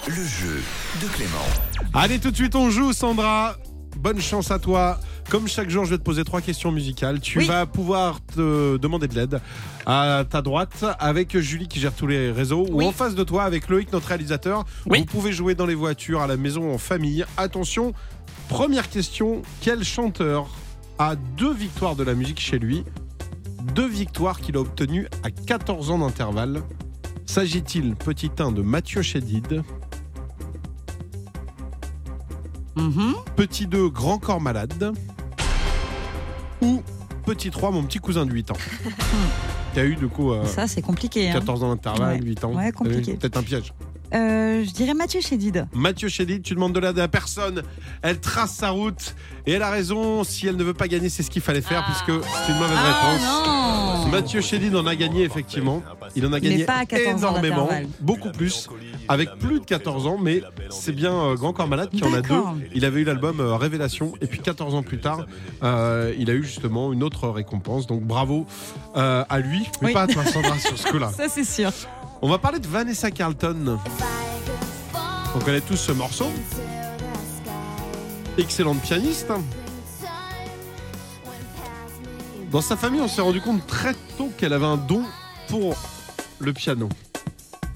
Le 0.08 0.14
jeu 0.14 0.60
de 1.00 1.06
Clément. 1.14 1.30
Allez, 1.94 2.18
tout 2.18 2.32
de 2.32 2.36
suite, 2.36 2.56
on 2.56 2.70
joue, 2.70 2.92
Sandra. 2.92 3.56
Bonne 3.96 4.20
chance 4.20 4.50
à 4.50 4.58
toi. 4.58 4.98
Comme 5.28 5.46
chaque 5.46 5.68
jour, 5.68 5.84
je 5.84 5.90
vais 5.90 5.98
te 5.98 6.02
poser 6.02 6.24
trois 6.24 6.40
questions 6.40 6.72
musicales. 6.72 7.20
Tu 7.20 7.38
Oui. 7.38 7.46
vas 7.46 7.66
pouvoir 7.66 8.20
te 8.24 8.76
demander 8.78 9.08
de 9.08 9.14
l'aide 9.14 9.40
à 9.86 10.24
ta 10.28 10.40
droite 10.42 10.84
avec 10.98 11.36
Julie 11.38 11.68
qui 11.68 11.80
gère 11.80 11.94
tous 11.94 12.06
les 12.06 12.30
réseaux 12.32 12.66
Oui. 12.70 12.84
ou 12.84 12.88
en 12.88 12.92
face 12.92 13.14
de 13.14 13.22
toi 13.24 13.44
avec 13.44 13.68
Loïc, 13.68 13.92
notre 13.92 14.08
réalisateur. 14.08 14.64
Oui. 14.86 15.00
Vous 15.00 15.04
pouvez 15.04 15.32
jouer 15.32 15.54
dans 15.54 15.66
les 15.66 15.74
voitures, 15.74 16.20
à 16.22 16.26
la 16.26 16.36
maison, 16.36 16.72
en 16.72 16.78
famille. 16.78 17.24
Attention, 17.36 17.92
première 18.48 18.88
question. 18.88 19.42
Quel 19.60 19.84
chanteur 19.84 20.48
a 20.98 21.14
deux 21.16 21.52
victoires 21.52 21.94
de 21.96 22.02
la 22.02 22.14
musique 22.14 22.40
chez 22.40 22.58
lui? 22.58 22.84
Deux 23.74 23.88
victoires 23.88 24.40
qu'il 24.40 24.56
a 24.56 24.60
obtenues 24.60 25.06
à 25.22 25.30
14 25.30 25.90
ans 25.90 25.98
d'intervalle. 25.98 26.62
S'agit-il, 27.26 27.94
petit 27.94 28.30
1, 28.38 28.50
de 28.52 28.62
Mathieu 28.62 29.02
Chédid? 29.02 29.62
Mhm. 32.76 33.14
Petit 33.36 33.66
2, 33.66 33.88
Grand 33.90 34.18
Corps 34.18 34.40
Malade. 34.40 34.92
Ou 36.62 36.82
Petit 37.26 37.50
3, 37.50 37.70
mon 37.70 37.82
petit 37.84 37.98
cousin 37.98 38.24
de 38.26 38.32
8 38.32 38.50
ans. 38.50 38.56
A 39.76 39.84
eu 39.84 39.94
du 39.94 40.08
coup 40.08 40.32
euh, 40.32 40.44
Ça, 40.46 40.66
c'est 40.66 40.82
compliqué. 40.82 41.30
hein. 41.30 41.34
14 41.34 41.62
ans 41.62 41.68
d'intervalle, 41.68 42.18
Ouais. 42.20 42.24
8 42.26 42.44
ans. 42.44 42.54
Ouais, 42.54 42.72
compliqué. 42.72 43.14
Peut-être 43.14 43.36
un 43.36 43.42
piège. 43.42 43.72
Euh, 44.12 44.64
je 44.64 44.70
dirais 44.72 44.94
Mathieu 44.94 45.20
Chédid. 45.20 45.66
Mathieu 45.72 46.08
Chédid, 46.08 46.42
tu 46.42 46.54
demandes 46.54 46.72
de 46.72 46.80
l'aide 46.80 46.98
à 46.98 47.08
personne. 47.08 47.62
Elle 48.02 48.18
trace 48.20 48.54
sa 48.54 48.70
route. 48.70 49.14
Et 49.46 49.52
elle 49.52 49.62
a 49.62 49.70
raison. 49.70 50.24
Si 50.24 50.46
elle 50.46 50.56
ne 50.56 50.64
veut 50.64 50.74
pas 50.74 50.88
gagner, 50.88 51.08
c'est 51.08 51.22
ce 51.22 51.30
qu'il 51.30 51.42
fallait 51.42 51.60
faire, 51.62 51.84
puisque 51.84 52.22
c'est 52.24 52.52
une 52.52 52.58
mauvaise 52.58 52.76
Ah 52.78 52.92
réponse. 52.92 54.04
non 54.04 54.10
Mathieu 54.10 54.40
Chédid 54.40 54.74
en 54.74 54.86
a 54.86 54.96
gagné, 54.96 55.22
effectivement. 55.22 55.82
Il 56.16 56.26
en 56.26 56.32
a 56.32 56.40
gagné 56.40 56.64
pas 56.64 56.78
à 56.78 56.86
14 56.86 57.24
ans 57.24 57.28
énormément. 57.42 57.68
Beaucoup 58.00 58.30
plus. 58.32 58.68
Avec 59.08 59.30
plus 59.38 59.60
de 59.60 59.64
14 59.64 60.06
ans, 60.06 60.18
mais 60.20 60.42
c'est 60.70 60.92
bien 60.92 61.12
euh, 61.12 61.34
Grand 61.36 61.52
Corps 61.52 61.68
Malade 61.68 61.90
qui 61.90 62.02
en 62.04 62.12
a 62.12 62.20
deux. 62.20 62.42
Il 62.74 62.84
avait 62.84 63.00
eu 63.00 63.04
l'album 63.04 63.40
euh, 63.40 63.56
Révélation. 63.56 64.12
Et 64.20 64.26
puis 64.26 64.40
14 64.40 64.74
ans 64.74 64.82
plus 64.82 64.98
tard, 64.98 65.26
il 65.62 66.30
a 66.30 66.34
eu 66.34 66.42
justement 66.42 66.92
une 66.92 67.02
autre 67.02 67.28
récompense. 67.28 67.86
Donc 67.86 68.02
bravo 68.02 68.46
à 68.94 69.38
lui. 69.40 69.68
Mais 69.80 69.88
Oui. 69.88 69.92
pas 69.92 70.02
à 70.02 70.06
toi, 70.08 70.24
Sandra, 70.24 70.58
sur 70.58 70.76
ce 70.76 70.88
coup-là. 70.88 71.10
Ça, 71.16 71.28
c'est 71.28 71.44
sûr. 71.44 71.70
On 72.22 72.28
va 72.28 72.36
parler 72.36 72.58
de 72.58 72.66
Vanessa 72.66 73.10
Carlton. 73.10 73.78
On 75.34 75.38
connaît 75.38 75.62
tous 75.62 75.76
ce 75.76 75.92
morceau. 75.92 76.26
Excellente 78.36 78.82
pianiste. 78.82 79.32
Dans 82.50 82.60
sa 82.60 82.76
famille, 82.76 83.00
on 83.00 83.08
s'est 83.08 83.22
rendu 83.22 83.40
compte 83.40 83.66
très 83.66 83.94
tôt 84.18 84.30
qu'elle 84.36 84.52
avait 84.52 84.66
un 84.66 84.76
don 84.76 85.02
pour 85.48 85.74
le 86.40 86.52
piano. 86.52 86.90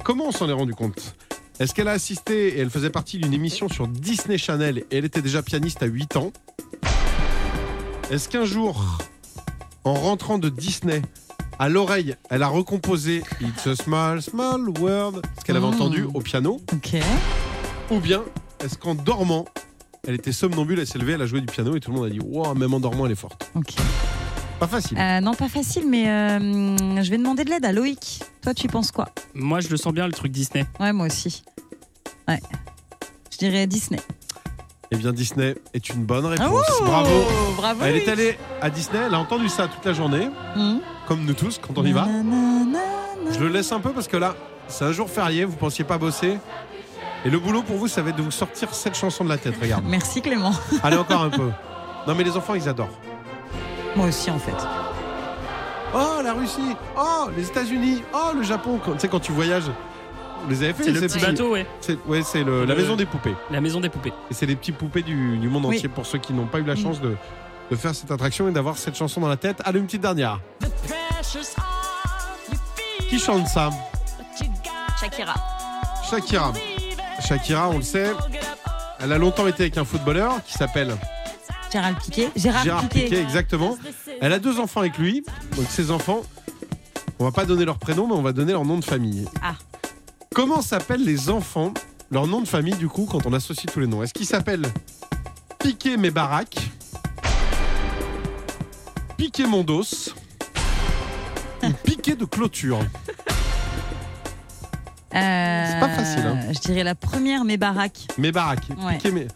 Comment 0.04 0.26
on 0.26 0.32
s'en 0.32 0.48
est 0.50 0.52
rendu 0.52 0.74
compte? 0.74 1.14
Est-ce 1.58 1.72
qu'elle 1.72 1.88
a 1.88 1.92
assisté 1.92 2.48
et 2.48 2.58
elle 2.58 2.70
faisait 2.70 2.90
partie 2.90 3.16
d'une 3.16 3.32
émission 3.32 3.70
sur 3.70 3.88
Disney 3.88 4.36
Channel 4.36 4.78
et 4.90 4.98
elle 4.98 5.06
était 5.06 5.22
déjà 5.22 5.42
pianiste 5.42 5.82
à 5.82 5.86
8 5.86 6.16
ans? 6.16 6.32
Est-ce 8.10 8.28
qu'un 8.28 8.44
jour, 8.44 8.98
en 9.84 9.94
rentrant 9.94 10.36
de 10.36 10.50
Disney, 10.50 11.00
à 11.58 11.68
l'oreille, 11.68 12.16
elle 12.30 12.42
a 12.42 12.48
recomposé 12.48 13.22
It's 13.40 13.66
a 13.66 13.76
small, 13.76 14.20
small 14.22 14.68
world, 14.80 15.22
ce 15.38 15.44
qu'elle 15.44 15.56
avait 15.56 15.66
Mm. 15.66 15.74
entendu 15.74 16.02
au 16.14 16.20
piano 16.20 16.60
Ok. 16.72 16.96
Ou 17.90 18.00
bien, 18.00 18.22
est-ce 18.62 18.76
qu'en 18.78 18.94
dormant, 18.94 19.44
elle 20.06 20.14
était 20.14 20.32
somnambule, 20.32 20.78
elle 20.80 20.86
s'est 20.86 20.98
levée, 20.98 21.12
elle 21.12 21.22
a 21.22 21.26
joué 21.26 21.40
du 21.40 21.46
piano 21.46 21.76
et 21.76 21.80
tout 21.80 21.90
le 21.90 21.96
monde 21.96 22.06
a 22.06 22.10
dit 22.10 22.20
Wow, 22.20 22.54
même 22.54 22.74
en 22.74 22.80
dormant, 22.80 23.06
elle 23.06 23.12
est 23.12 23.16
forte. 23.16 23.50
Ok. 23.54 23.74
Pas 24.60 24.68
facile. 24.68 24.98
Euh, 24.98 25.20
non, 25.20 25.34
pas 25.34 25.48
facile, 25.48 25.84
mais 25.88 26.08
euh, 26.08 27.02
je 27.02 27.10
vais 27.10 27.18
demander 27.18 27.44
de 27.44 27.50
l'aide 27.50 27.64
à 27.64 27.72
Loïc. 27.72 28.22
Toi, 28.42 28.54
tu 28.54 28.68
penses 28.68 28.90
quoi? 28.92 29.08
Moi, 29.34 29.60
je 29.60 29.68
le 29.68 29.76
sens 29.76 29.92
bien, 29.92 30.06
le 30.06 30.12
truc 30.12 30.30
Disney. 30.32 30.64
Ouais, 30.80 30.92
moi 30.92 31.06
aussi. 31.06 31.42
Ouais. 32.28 32.40
Je 33.32 33.38
dirais 33.38 33.66
Disney. 33.66 34.00
Eh 34.94 34.96
bien, 34.98 35.12
Disney 35.12 35.54
est 35.74 35.88
une 35.90 36.04
bonne 36.04 36.26
réponse. 36.26 36.66
Oh 36.80 36.84
Bravo. 36.84 37.10
Bravo 37.56 37.80
Elle 37.84 37.96
est 37.96 38.08
allée 38.08 38.38
à 38.62 38.70
Disney, 38.70 39.00
elle 39.06 39.14
a 39.14 39.18
entendu 39.18 39.48
ça 39.48 39.66
toute 39.68 39.84
la 39.84 39.92
journée, 39.92 40.28
Mhm. 40.56 40.80
comme 41.08 41.24
nous 41.24 41.34
tous 41.34 41.58
quand 41.58 41.76
on 41.78 41.84
y 41.84 41.92
va. 41.92 42.06
Je 43.32 43.38
le 43.40 43.48
laisse 43.48 43.72
un 43.72 43.80
peu 43.80 43.90
parce 43.90 44.08
que 44.08 44.16
là, 44.16 44.34
c'est 44.68 44.84
un 44.84 44.92
jour 44.92 45.08
férié, 45.10 45.44
vous 45.44 45.56
pensiez 45.56 45.84
pas 45.84 45.98
bosser. 45.98 46.38
Et 47.24 47.30
le 47.30 47.38
boulot 47.38 47.62
pour 47.62 47.76
vous, 47.76 47.88
ça 47.88 48.02
va 48.02 48.10
être 48.10 48.16
de 48.16 48.22
vous 48.22 48.30
sortir 48.30 48.74
cette 48.74 48.94
chanson 48.96 49.24
de 49.24 49.30
la 49.30 49.38
tête, 49.38 49.54
regarde. 49.60 49.84
Merci 49.88 50.20
Clément. 50.22 50.52
Allez, 50.82 50.96
encore 50.96 51.22
un 51.22 51.30
peu. 51.30 51.50
Non, 52.06 52.14
mais 52.14 52.22
les 52.24 52.36
enfants, 52.36 52.54
ils 52.54 52.68
adorent. 52.68 52.90
Moi 53.96 54.08
aussi 54.08 54.30
en 54.30 54.38
fait. 54.38 54.52
Oh, 55.94 56.20
la 56.22 56.34
Russie 56.34 56.76
Oh, 56.98 57.28
les 57.36 57.46
États-Unis 57.46 58.02
Oh, 58.12 58.32
le 58.36 58.42
Japon 58.42 58.78
Tu 58.84 58.90
sais, 58.98 59.08
quand 59.08 59.20
tu 59.20 59.32
voyages, 59.32 59.70
vous 60.44 60.50
les 60.50 60.62
avez 60.62 60.72
fait 60.74 60.84
C'est 60.84 60.94
ces 60.94 61.00
le 61.00 61.00
petit 61.06 61.14
petits- 61.18 61.26
bateau, 61.26 61.52
ouais. 61.52 61.66
C'est 61.80 61.98
ouais, 62.06 62.22
c'est 62.22 62.44
le- 62.44 62.64
la 62.64 62.74
Le- 62.74 62.80
maison 62.82 62.96
des 62.96 63.06
poupées. 63.06 63.34
La 63.50 63.60
maison 63.60 63.80
des 63.80 63.88
poupées. 63.88 64.12
Et 64.30 64.34
c'est 64.34 64.46
les 64.46 64.56
petits 64.56 64.72
poupées 64.72 65.02
du, 65.02 65.36
du 65.38 65.48
monde 65.48 65.64
Oui. 65.66 65.76
entier 65.76 65.88
pour 65.88 66.06
ceux 66.06 66.18
qui 66.18 66.32
n'ont 66.32 66.46
pas 66.46 66.58
eu 66.60 66.64
la 66.64 66.74
Mm. 66.74 66.78
chance 66.78 67.00
de, 67.00 67.16
de 67.70 67.76
faire 67.76 67.94
cette 67.94 68.10
attraction 68.10 68.48
et 68.48 68.52
d'avoir 68.52 68.76
cette 68.78 68.96
chanson 68.96 69.20
dans 69.20 69.28
la 69.28 69.36
tête. 69.36 69.60
Allez, 69.64 69.78
une 69.80 69.86
petite 69.86 70.02
dernière. 70.02 70.40
Qui 73.08 73.18
chante 73.18 73.46
ça 73.48 73.70
Shakira. 75.00 75.34
Shakira. 76.10 76.52
Shakira, 77.20 77.68
on 77.70 77.76
le 77.78 77.82
sait, 77.82 78.10
elle 79.00 79.12
a 79.12 79.18
longtemps 79.18 79.46
été 79.46 79.64
avec 79.64 79.78
un 79.78 79.84
footballeur 79.84 80.42
qui 80.44 80.54
s'appelle 80.54 80.96
Gérard 81.72 81.94
Piquet. 81.98 82.28
Gérard, 82.36 82.64
Gérard 82.64 82.88
Piquet, 82.88 83.20
exactement. 83.20 83.76
Elle 84.20 84.32
a 84.32 84.38
deux 84.38 84.58
enfants 84.60 84.80
avec 84.80 84.96
lui. 84.98 85.24
Donc 85.56 85.66
ses 85.68 85.90
enfants, 85.90 86.22
on 87.18 87.24
va 87.24 87.32
pas 87.32 87.44
donner 87.44 87.64
leur 87.64 87.78
prénom, 87.78 88.06
mais 88.06 88.14
on 88.14 88.22
va 88.22 88.32
donner 88.32 88.52
leur 88.52 88.64
nom 88.64 88.78
de 88.78 88.84
famille. 88.84 89.26
Ah. 89.42 89.54
Comment 90.34 90.62
s'appellent 90.62 91.04
les 91.04 91.30
enfants 91.30 91.72
Leur 92.10 92.26
nom 92.26 92.40
de 92.40 92.48
famille, 92.48 92.74
du 92.74 92.88
coup, 92.88 93.06
quand 93.10 93.24
on 93.26 93.32
associe 93.32 93.66
tous 93.72 93.80
les 93.80 93.86
noms. 93.86 94.02
Est-ce 94.02 94.12
qu'ils 94.12 94.26
s'appellent 94.26 94.66
Piquet 95.60 95.96
mes 95.96 96.10
baraques 96.10 96.58
Piquet 99.16 99.46
mon 99.46 99.62
dos 99.62 99.82
ou 101.62 101.70
Piquet 101.84 102.16
de 102.16 102.24
clôture 102.24 102.80
C'est 105.12 105.80
pas 105.80 105.88
facile, 105.88 106.24
hein. 106.26 106.38
Euh, 106.48 106.52
Je 106.52 106.58
dirais 106.60 106.82
la 106.84 106.94
première, 106.94 107.44
mes 107.44 107.56
baraques. 107.56 108.08
Mes 108.18 108.32
baraques. 108.32 108.68
Ouais. 108.84 108.96
Piquet 108.96 109.12
mes, 109.12 109.28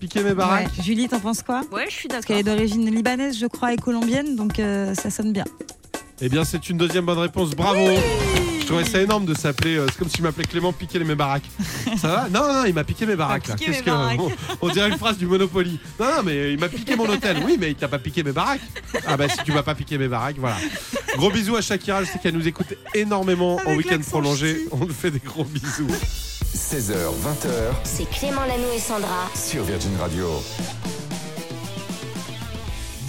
Piquet 0.00 0.22
mes 0.24 0.34
baraques. 0.34 0.66
Ouais. 0.76 0.82
Julie, 0.82 1.08
t'en 1.08 1.20
penses 1.20 1.42
quoi 1.42 1.62
Ouais, 1.72 1.86
je 1.88 1.94
suis 1.94 2.08
Parce 2.08 2.22
d'accord. 2.22 2.36
qu'elle 2.36 2.38
est 2.38 2.42
d'origine 2.56 2.92
libanaise, 2.92 3.38
je 3.38 3.46
crois, 3.46 3.72
et 3.72 3.76
colombienne, 3.76 4.34
donc 4.36 4.58
euh, 4.58 4.94
ça 4.94 5.10
sonne 5.10 5.32
bien. 5.32 5.44
Eh 6.20 6.28
bien, 6.28 6.44
c'est 6.44 6.68
une 6.68 6.76
deuxième 6.76 7.06
bonne 7.06 7.18
réponse. 7.18 7.50
Bravo. 7.52 7.86
Trouvais 8.74 8.84
ça 8.90 9.00
énorme 9.00 9.24
de 9.26 9.34
s'appeler. 9.34 9.76
euh, 9.76 9.86
c'est 9.88 9.98
comme 9.98 10.08
s'il 10.08 10.22
m'appelait 10.22 10.44
Clément 10.44 10.72
piquer 10.72 10.98
mes 11.00 11.14
baraques. 11.14 11.44
Ça 12.00 12.08
va 12.08 12.28
Non, 12.28 12.52
non, 12.52 12.64
il 12.64 12.74
m'a 12.74 12.84
piqué 12.84 13.06
mes 13.06 13.16
baraques. 13.16 13.48
là. 13.48 13.54
piqué 13.54 13.70
mes 13.70 13.76
Qu'est-ce 13.76 13.84
que 13.84 13.90
baraques. 13.90 14.18
on, 14.20 14.30
on 14.62 14.68
dirait 14.70 14.88
une 14.88 14.98
phrase 14.98 15.18
du 15.18 15.26
Monopoly. 15.26 15.78
Non, 15.98 16.06
non, 16.16 16.22
mais 16.24 16.52
il 16.52 16.58
m'a 16.60 16.68
piqué 16.68 16.96
mon 16.96 17.08
hôtel. 17.08 17.38
Oui, 17.44 17.56
mais 17.60 17.70
il 17.70 17.74
t'a 17.76 17.88
pas 17.88 17.98
piqué 17.98 18.22
mes 18.22 18.32
baraques. 18.32 18.60
Ah 19.06 19.16
bah 19.16 19.28
si 19.28 19.38
tu 19.44 19.52
m'as 19.52 19.62
pas 19.62 19.74
piqué 19.74 19.98
mes 19.98 20.08
baraques, 20.08 20.36
voilà. 20.38 20.56
Gros 21.16 21.30
bisous 21.30 21.56
à 21.56 21.60
Shakira. 21.62 22.04
Je 22.04 22.10
sais 22.12 22.18
qu'elle 22.18 22.34
nous 22.34 22.46
écoute 22.48 22.74
énormément 22.94 23.56
en 23.56 23.58
Avec 23.60 23.76
week-end 23.78 23.96
l'accent 23.96 24.10
prolongé. 24.10 24.66
On 24.72 24.84
lui 24.84 24.94
fait 24.94 25.10
des 25.10 25.18
gros 25.20 25.44
bisous. 25.44 25.86
16h, 26.54 26.92
20h 26.94 27.48
C'est 27.84 28.08
Clément 28.10 28.42
Lanoux 28.46 28.72
et 28.74 28.80
Sandra. 28.80 29.28
sur 29.34 29.62
Virgin 29.64 29.96
Radio. 30.00 30.42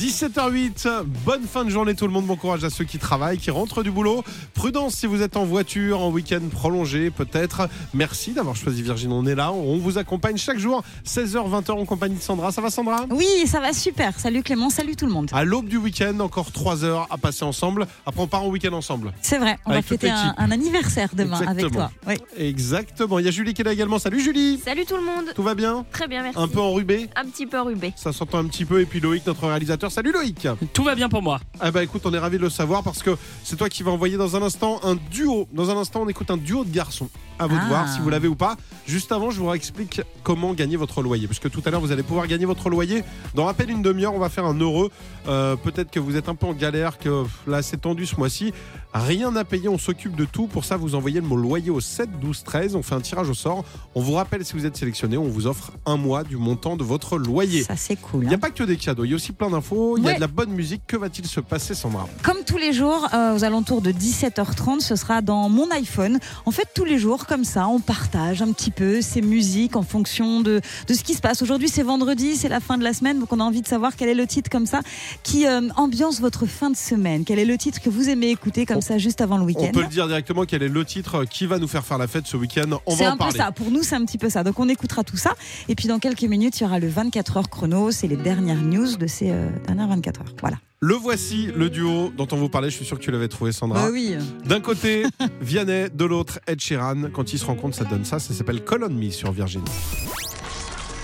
17h08, 0.01 1.03
bonne 1.25 1.43
fin 1.43 1.63
de 1.63 1.69
journée 1.69 1.93
tout 1.93 2.07
le 2.07 2.11
monde, 2.11 2.25
bon 2.25 2.35
courage 2.35 2.63
à 2.63 2.71
ceux 2.71 2.85
qui 2.85 2.97
travaillent, 2.97 3.37
qui 3.37 3.51
rentrent 3.51 3.83
du 3.83 3.91
boulot. 3.91 4.23
Prudence 4.55 4.95
si 4.95 5.05
vous 5.05 5.21
êtes 5.21 5.37
en 5.37 5.45
voiture, 5.45 6.01
en 6.01 6.09
week-end 6.09 6.41
prolongé 6.51 7.11
peut-être. 7.11 7.69
Merci 7.93 8.31
d'avoir 8.31 8.55
choisi 8.55 8.81
Virgin, 8.81 9.11
on 9.11 9.27
est 9.27 9.35
là, 9.35 9.53
on 9.53 9.77
vous 9.77 9.99
accompagne 9.99 10.37
chaque 10.37 10.57
jour, 10.57 10.81
16h, 11.05 11.47
20h 11.47 11.73
en 11.73 11.85
compagnie 11.85 12.15
de 12.15 12.21
Sandra. 12.21 12.51
Ça 12.51 12.61
va 12.61 12.71
Sandra? 12.71 13.05
Oui, 13.11 13.27
ça 13.45 13.59
va 13.59 13.73
super. 13.73 14.19
Salut 14.19 14.41
Clément, 14.41 14.71
salut 14.71 14.95
tout 14.95 15.05
le 15.05 15.11
monde. 15.11 15.29
À 15.33 15.43
l'aube 15.43 15.67
du 15.67 15.77
week-end, 15.77 16.19
encore 16.19 16.51
3 16.51 16.83
heures 16.83 17.05
à 17.11 17.19
passer 17.19 17.45
ensemble. 17.45 17.85
Après 18.07 18.23
on 18.23 18.27
part 18.27 18.41
en 18.41 18.49
week-end 18.49 18.73
ensemble. 18.73 19.13
C'est 19.21 19.37
vrai, 19.37 19.59
on 19.67 19.69
Avec 19.69 19.83
va 19.83 19.87
fêter 19.87 20.09
un, 20.09 20.49
anniversaire 20.49 21.09
demain 21.13 21.41
avec 21.45 21.71
toi. 21.71 21.91
Oui. 22.07 22.15
Exactement, 22.39 23.19
il 23.19 23.25
y 23.25 23.27
a 23.27 23.31
Julie 23.31 23.53
qui 23.53 23.61
est 23.61 23.65
là 23.65 23.73
également. 23.73 23.99
Salut 23.99 24.19
Julie 24.19 24.59
Salut 24.65 24.85
tout 24.85 24.97
le 24.97 25.03
monde. 25.03 25.25
Tout 25.35 25.43
va 25.43 25.53
bien? 25.53 25.85
Très 25.91 26.07
bien, 26.07 26.23
merci. 26.23 26.39
Un 26.39 26.47
peu 26.47 26.59
enrubé? 26.59 27.07
Un 27.15 27.25
petit 27.25 27.45
peu 27.45 27.61
rubé. 27.61 27.93
ça 27.95 28.11
s'entend 28.11 28.39
un 28.39 28.45
petit 28.45 28.65
peu 28.65 28.81
et 28.81 28.85
puis 28.85 28.99
Loïc 28.99 29.27
notre 29.27 29.45
réalisateur. 29.45 29.90
Salut 29.91 30.13
Loïc 30.13 30.47
Tout 30.71 30.85
va 30.85 30.95
bien 30.95 31.09
pour 31.09 31.21
moi. 31.21 31.41
Ah 31.59 31.69
bah 31.69 31.83
écoute, 31.83 32.03
on 32.05 32.13
est 32.13 32.17
ravis 32.17 32.37
de 32.37 32.43
le 32.43 32.49
savoir 32.49 32.81
parce 32.81 33.03
que 33.03 33.17
c'est 33.43 33.57
toi 33.57 33.67
qui 33.67 33.83
vas 33.83 33.91
envoyer 33.91 34.15
dans 34.15 34.37
un 34.37 34.41
instant 34.41 34.79
un 34.83 34.95
duo. 34.95 35.49
Dans 35.51 35.69
un 35.69 35.75
instant, 35.75 36.03
on 36.03 36.07
écoute 36.07 36.31
un 36.31 36.37
duo 36.37 36.63
de 36.63 36.71
garçons. 36.71 37.09
À 37.39 37.47
vous 37.47 37.55
de 37.55 37.61
Ah. 37.61 37.67
voir 37.67 37.89
si 37.93 37.99
vous 37.99 38.09
l'avez 38.09 38.29
ou 38.29 38.35
pas. 38.35 38.55
Juste 38.87 39.11
avant, 39.11 39.31
je 39.31 39.41
vous 39.41 39.51
explique 39.53 40.01
comment 40.23 40.53
gagner 40.53 40.77
votre 40.77 41.01
loyer. 41.01 41.27
Parce 41.27 41.39
que 41.39 41.49
tout 41.49 41.61
à 41.65 41.71
l'heure, 41.71 41.81
vous 41.81 41.91
allez 41.91 42.03
pouvoir 42.03 42.27
gagner 42.27 42.45
votre 42.45 42.69
loyer. 42.69 43.03
Dans 43.35 43.47
à 43.49 43.53
peine 43.53 43.69
une 43.69 43.81
demi-heure, 43.81 44.13
on 44.13 44.19
va 44.19 44.29
faire 44.29 44.45
un 44.45 44.57
heureux. 44.57 44.91
Euh, 45.27 45.57
Peut-être 45.57 45.91
que 45.91 45.99
vous 45.99 46.15
êtes 46.15 46.29
un 46.29 46.35
peu 46.35 46.45
en 46.45 46.53
galère, 46.53 46.97
que 46.97 47.23
pff, 47.23 47.31
là 47.47 47.61
c'est 47.61 47.77
tendu 47.81 48.05
ce 48.05 48.15
mois-ci. 48.15 48.53
Rien 48.93 49.35
à 49.35 49.43
payer, 49.43 49.67
on 49.69 49.77
s'occupe 49.77 50.15
de 50.15 50.25
tout. 50.25 50.47
Pour 50.47 50.63
ça, 50.65 50.77
vous 50.77 50.95
envoyez 50.95 51.19
le 51.19 51.27
mot 51.27 51.35
loyer 51.35 51.69
au 51.69 51.79
7 51.81 52.19
12 52.19 52.43
13. 52.43 52.75
On 52.75 52.83
fait 52.83 52.95
un 52.95 53.01
tirage 53.01 53.29
au 53.29 53.33
sort. 53.33 53.65
On 53.95 54.01
vous 54.01 54.13
rappelle 54.13 54.45
si 54.45 54.53
vous 54.53 54.65
êtes 54.65 54.77
sélectionné, 54.77 55.17
on 55.17 55.27
vous 55.27 55.47
offre 55.47 55.71
un 55.85 55.97
mois 55.97 56.23
du 56.23 56.37
montant 56.37 56.77
de 56.77 56.83
votre 56.83 57.17
loyer. 57.17 57.63
Ça 57.63 57.75
c'est 57.75 57.95
cool. 57.97 58.23
Il 58.23 58.25
hein. 58.27 58.29
n'y 58.29 58.35
a 58.35 58.39
pas 58.39 58.51
que 58.51 58.63
des 58.63 58.77
cadeaux, 58.77 59.03
il 59.03 59.09
y 59.09 59.13
a 59.13 59.15
aussi 59.15 59.31
plein 59.31 59.49
d'infos, 59.49 59.80
il 59.97 60.03
y 60.03 60.09
a 60.09 60.13
de 60.15 60.19
la 60.19 60.27
bonne 60.27 60.51
musique. 60.51 60.81
Que 60.87 60.97
va-t-il 60.97 61.27
se 61.27 61.39
passer, 61.39 61.73
Sandra? 61.75 62.07
Comme 62.23 62.43
tous 62.45 62.57
les 62.57 62.73
jours, 62.73 63.07
euh, 63.13 63.35
aux 63.35 63.43
alentours 63.43 63.81
de 63.81 63.91
17h30, 63.91 64.81
ce 64.81 64.95
sera 64.95 65.21
dans 65.21 65.49
mon 65.49 65.69
iPhone. 65.71 66.19
En 66.45 66.51
fait, 66.51 66.67
tous 66.75 66.85
les 66.85 66.97
jours, 66.97 67.25
comme 67.25 67.43
ça, 67.43 67.67
on 67.67 67.79
partage 67.79 68.41
un 68.41 68.51
petit 68.51 68.71
peu 68.71 69.01
ces 69.01 69.21
musiques 69.21 69.75
en 69.75 69.83
fonction 69.83 70.41
de, 70.41 70.61
de 70.87 70.93
ce 70.93 71.03
qui 71.03 71.13
se 71.13 71.21
passe. 71.21 71.41
Aujourd'hui, 71.41 71.69
c'est 71.69 71.83
vendredi, 71.83 72.35
c'est 72.35 72.49
la 72.49 72.59
fin 72.59 72.77
de 72.77 72.83
la 72.83 72.93
semaine, 72.93 73.19
donc 73.19 73.31
on 73.33 73.39
a 73.39 73.43
envie 73.43 73.61
de 73.61 73.67
savoir 73.67 73.95
quel 73.95 74.09
est 74.09 74.13
le 74.15 74.27
titre 74.27 74.49
comme 74.49 74.65
ça 74.65 74.81
qui 75.23 75.47
euh, 75.47 75.61
ambiance 75.75 76.19
votre 76.19 76.45
fin 76.45 76.69
de 76.69 76.75
semaine. 76.75 77.23
Quel 77.25 77.39
est 77.39 77.45
le 77.45 77.57
titre 77.57 77.81
que 77.81 77.89
vous 77.89 78.09
aimez 78.09 78.29
écouter 78.29 78.65
comme 78.65 78.77
On- 78.77 78.81
ça 78.81 78.97
juste 78.97 79.21
avant 79.21 79.37
le 79.37 79.43
On 79.43 79.47
week-end 79.47 79.71
peut 79.73 79.81
le 79.81 79.87
dire 79.87 80.07
directement 80.07 80.43
quel 80.45 80.63
est 80.63 80.69
le 80.69 80.85
titre 80.85 81.25
qui 81.25 81.45
va 81.45 81.59
nous 81.59 81.67
faire 81.67 81.83
faire 81.85 81.97
la 81.97 82.07
fête 82.07 82.27
ce 82.27 82.37
week-end. 82.37 82.77
On 82.85 82.95
C'est 82.95 83.03
va 83.03 83.09
en 83.11 83.13
un 83.13 83.17
peu 83.17 83.19
parler. 83.19 83.37
ça. 83.37 83.51
Pour 83.51 83.71
nous, 83.71 83.83
c'est 83.83 83.95
un 83.95 84.05
petit 84.05 84.17
peu 84.17 84.29
ça. 84.29 84.43
Donc, 84.43 84.59
on 84.59 84.69
écoutera 84.69 85.03
tout 85.03 85.17
ça. 85.17 85.33
Et 85.69 85.75
puis, 85.75 85.87
dans 85.87 85.99
quelques 85.99 86.23
minutes, 86.23 86.59
il 86.59 86.63
y 86.63 86.65
aura 86.65 86.79
le 86.79 86.87
24 86.89 87.37
heures 87.37 87.49
chrono. 87.49 87.91
C'est 87.91 88.07
les 88.07 88.15
dernières 88.17 88.61
news 88.61 88.95
de 88.97 89.07
ces 89.07 89.29
euh, 89.31 89.49
dernières 89.75 89.95
24 89.95 90.21
heures. 90.21 90.33
Voilà. 90.39 90.57
Le 90.79 90.95
voici, 90.95 91.49
le 91.55 91.69
duo 91.69 92.11
dont 92.17 92.27
on 92.31 92.37
vous 92.37 92.49
parlait. 92.49 92.69
Je 92.69 92.75
suis 92.75 92.85
sûr 92.85 92.97
que 92.97 93.03
tu 93.03 93.11
l'avais 93.11 93.27
trouvé, 93.27 93.51
Sandra. 93.51 93.83
Bah 93.83 93.89
oui. 93.91 94.15
D'un 94.45 94.61
côté, 94.61 95.03
Vianney, 95.41 95.89
de 95.93 96.05
l'autre, 96.05 96.39
Ed 96.47 96.59
Sheeran. 96.59 97.09
Quand 97.13 97.33
ils 97.33 97.39
se 97.39 97.45
rencontrent, 97.45 97.75
ça 97.77 97.85
donne 97.85 98.05
ça. 98.05 98.19
Ça 98.19 98.33
s'appelle 98.33 98.63
Call 98.63 98.83
on 98.83 98.89
Me 98.89 99.09
sur 99.09 99.31
Virgin. 99.31 99.61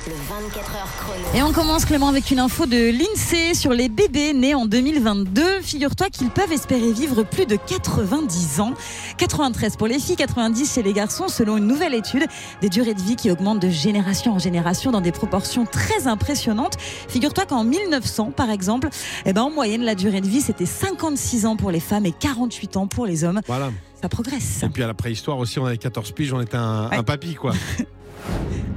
Le 0.07 0.13
24 0.13 0.75
heures 0.75 0.87
chrono. 1.01 1.25
Et 1.35 1.43
on 1.43 1.51
commence 1.51 1.83
Clément 1.83 2.07
avec 2.07 2.31
une 2.31 2.39
info 2.39 2.65
de 2.65 2.77
l'INSEE 2.91 3.53
sur 3.53 3.71
les 3.73 3.89
bébés 3.89 4.31
nés 4.33 4.55
en 4.55 4.65
2022. 4.65 5.59
Figure-toi 5.61 6.09
qu'ils 6.09 6.29
peuvent 6.29 6.51
espérer 6.53 6.93
vivre 6.93 7.23
plus 7.23 7.45
de 7.45 7.57
90 7.57 8.61
ans. 8.61 8.73
93 9.17 9.75
pour 9.75 9.87
les 9.87 9.99
filles, 9.99 10.15
90 10.15 10.73
chez 10.75 10.81
les 10.83 10.93
garçons, 10.93 11.27
selon 11.27 11.57
une 11.57 11.67
nouvelle 11.67 11.93
étude. 11.93 12.25
Des 12.61 12.69
durées 12.69 12.93
de 12.93 13.01
vie 13.01 13.17
qui 13.17 13.29
augmentent 13.31 13.61
de 13.61 13.69
génération 13.69 14.33
en 14.33 14.39
génération 14.39 14.91
dans 14.91 15.01
des 15.01 15.11
proportions 15.11 15.65
très 15.65 16.07
impressionnantes. 16.07 16.77
Figure-toi 16.79 17.45
qu'en 17.45 17.65
1900, 17.65 18.31
par 18.31 18.49
exemple, 18.49 18.87
eh 19.25 19.33
ben, 19.33 19.41
en 19.41 19.49
moyenne, 19.51 19.81
la 19.83 19.95
durée 19.95 20.21
de 20.21 20.27
vie, 20.27 20.39
c'était 20.41 20.65
56 20.65 21.45
ans 21.45 21.57
pour 21.57 21.69
les 21.69 21.81
femmes 21.81 22.05
et 22.05 22.13
48 22.13 22.77
ans 22.77 22.87
pour 22.87 23.05
les 23.05 23.25
hommes. 23.25 23.41
Voilà. 23.47 23.71
Ça 24.01 24.07
progresse. 24.07 24.61
Et 24.63 24.69
puis 24.69 24.83
à 24.83 24.87
la 24.87 24.93
préhistoire 24.93 25.37
aussi, 25.39 25.59
on 25.59 25.65
avait 25.65 25.77
14 25.77 26.11
piges, 26.11 26.31
on 26.31 26.39
était 26.39 26.55
un, 26.55 26.87
Ouais. 26.89 26.97
un 26.97 27.03
papy, 27.03 27.33
quoi. 27.35 27.51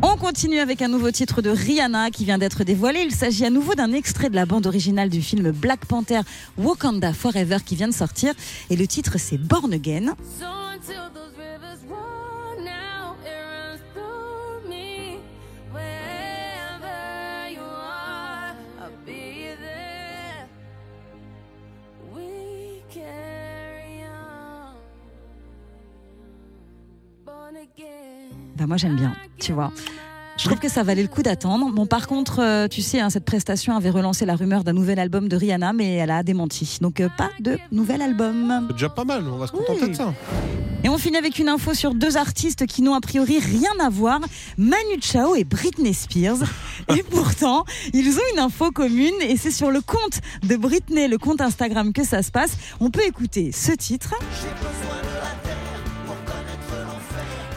On 0.02 0.16
continue 0.16 0.60
avec 0.60 0.80
un 0.80 0.88
nouveau 0.88 1.10
titre 1.10 1.42
de 1.42 1.50
Rihanna 1.50 2.10
qui 2.10 2.24
vient 2.24 2.38
d'être 2.38 2.64
dévoilé. 2.64 3.02
Il 3.02 3.14
s'agit 3.14 3.44
à 3.44 3.50
nouveau 3.50 3.74
d'un 3.74 3.92
extrait 3.92 4.30
de 4.30 4.34
la 4.34 4.46
bande 4.46 4.66
originale 4.66 5.10
du 5.10 5.20
film 5.20 5.50
Black 5.50 5.84
Panther 5.84 6.20
Wakanda 6.56 7.12
Forever 7.12 7.58
qui 7.64 7.76
vient 7.76 7.88
de 7.88 7.94
sortir. 7.94 8.32
Et 8.70 8.76
le 8.76 8.86
titre 8.86 9.18
c'est 9.18 9.36
Born 9.36 9.72
Again. 9.74 10.14
Bah 28.56 28.66
moi 28.66 28.76
j'aime 28.76 28.96
bien, 28.96 29.14
tu 29.38 29.52
vois. 29.52 29.72
Je 30.36 30.46
trouve 30.46 30.58
que 30.58 30.70
ça 30.70 30.82
valait 30.82 31.02
le 31.02 31.08
coup 31.08 31.22
d'attendre. 31.22 31.70
Bon, 31.70 31.84
par 31.84 32.06
contre, 32.06 32.40
euh, 32.40 32.66
tu 32.66 32.80
sais, 32.80 32.98
hein, 32.98 33.10
cette 33.10 33.26
prestation 33.26 33.76
avait 33.76 33.90
relancé 33.90 34.24
la 34.24 34.36
rumeur 34.36 34.64
d'un 34.64 34.72
nouvel 34.72 34.98
album 34.98 35.28
de 35.28 35.36
Rihanna, 35.36 35.74
mais 35.74 35.96
elle 35.96 36.10
a 36.10 36.22
démenti. 36.22 36.78
Donc, 36.80 37.00
euh, 37.00 37.10
pas 37.18 37.28
de 37.40 37.58
nouvel 37.72 38.00
album. 38.00 38.64
C'est 38.68 38.72
déjà 38.72 38.88
pas 38.88 39.04
mal, 39.04 39.22
on 39.28 39.36
va 39.36 39.46
se 39.48 39.52
contenter 39.52 39.80
Oui. 39.82 39.90
de 39.90 39.94
ça. 39.94 40.14
Et 40.82 40.88
on 40.88 40.96
finit 40.96 41.18
avec 41.18 41.38
une 41.38 41.50
info 41.50 41.74
sur 41.74 41.92
deux 41.94 42.16
artistes 42.16 42.64
qui 42.64 42.80
n'ont 42.80 42.94
a 42.94 43.02
priori 43.02 43.38
rien 43.38 43.68
à 43.84 43.90
voir, 43.90 44.20
Manu 44.56 44.98
Chao 45.02 45.34
et 45.34 45.44
Britney 45.44 45.92
Spears. 45.92 46.38
Et 46.96 47.02
pourtant, 47.02 47.66
ils 47.92 48.16
ont 48.16 48.22
une 48.32 48.38
info 48.40 48.70
commune 48.70 49.12
et 49.20 49.36
c'est 49.36 49.50
sur 49.50 49.70
le 49.70 49.82
compte 49.82 50.20
de 50.42 50.56
Britney, 50.56 51.06
le 51.06 51.18
compte 51.18 51.42
Instagram 51.42 51.92
que 51.92 52.02
ça 52.02 52.22
se 52.22 52.30
passe. 52.30 52.56
On 52.80 52.90
peut 52.90 53.04
écouter 53.06 53.52
ce 53.52 53.72
titre. 53.72 54.14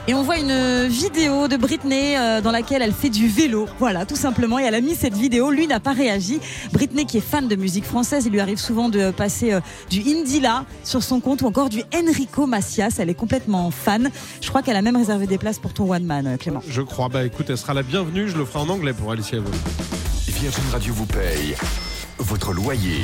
Et 0.05 0.13
on 0.13 0.21
voit 0.21 0.37
une 0.37 0.87
vidéo 0.87 1.47
de 1.47 1.55
Britney 1.55 2.17
euh, 2.17 2.41
dans 2.41 2.51
laquelle 2.51 2.81
elle 2.81 2.91
fait 2.91 3.09
du 3.09 3.29
vélo. 3.29 3.67
Voilà, 3.79 4.05
tout 4.05 4.17
simplement. 4.17 4.59
Et 4.59 4.63
elle 4.63 4.75
a 4.75 4.81
mis 4.81 4.95
cette 4.95 5.15
vidéo. 5.15 5.49
Lui 5.49 5.65
n'a 5.65 5.79
pas 5.79 5.93
réagi. 5.93 6.41
Britney, 6.73 7.05
qui 7.05 7.19
est 7.19 7.21
fan 7.21 7.47
de 7.47 7.55
musique 7.55 7.85
française, 7.85 8.25
il 8.25 8.33
lui 8.33 8.41
arrive 8.41 8.57
souvent 8.57 8.89
de 8.89 9.11
passer 9.11 9.53
euh, 9.53 9.61
du 9.89 10.01
Indila 10.01 10.65
sur 10.83 11.03
son 11.03 11.21
compte 11.21 11.41
ou 11.41 11.47
encore 11.47 11.69
du 11.69 11.83
Enrico 11.95 12.47
Macias. 12.47 12.95
Elle 12.99 13.09
est 13.09 13.13
complètement 13.13 13.71
fan. 13.71 14.11
Je 14.41 14.49
crois 14.49 14.61
qu'elle 14.61 14.75
a 14.75 14.81
même 14.81 14.97
réservé 14.97 15.25
des 15.25 15.37
places 15.37 15.59
pour 15.59 15.71
ton 15.73 15.89
One 15.89 16.03
Man, 16.03 16.27
euh, 16.27 16.37
Clément. 16.37 16.61
Je 16.67 16.81
crois. 16.81 17.07
Bah 17.07 17.23
écoute, 17.23 17.49
elle 17.49 17.57
sera 17.57 17.73
la 17.73 17.83
bienvenue. 17.83 18.27
Je 18.27 18.37
le 18.37 18.43
ferai 18.43 18.59
en 18.59 18.69
anglais 18.69 18.91
pour 18.91 19.09
Alicia 19.09 19.37
Evo. 19.37 19.49
Virgin 20.27 20.63
Radio 20.73 20.93
vous 20.93 21.05
paye 21.05 21.55
votre 22.19 22.53
loyer. 22.53 23.01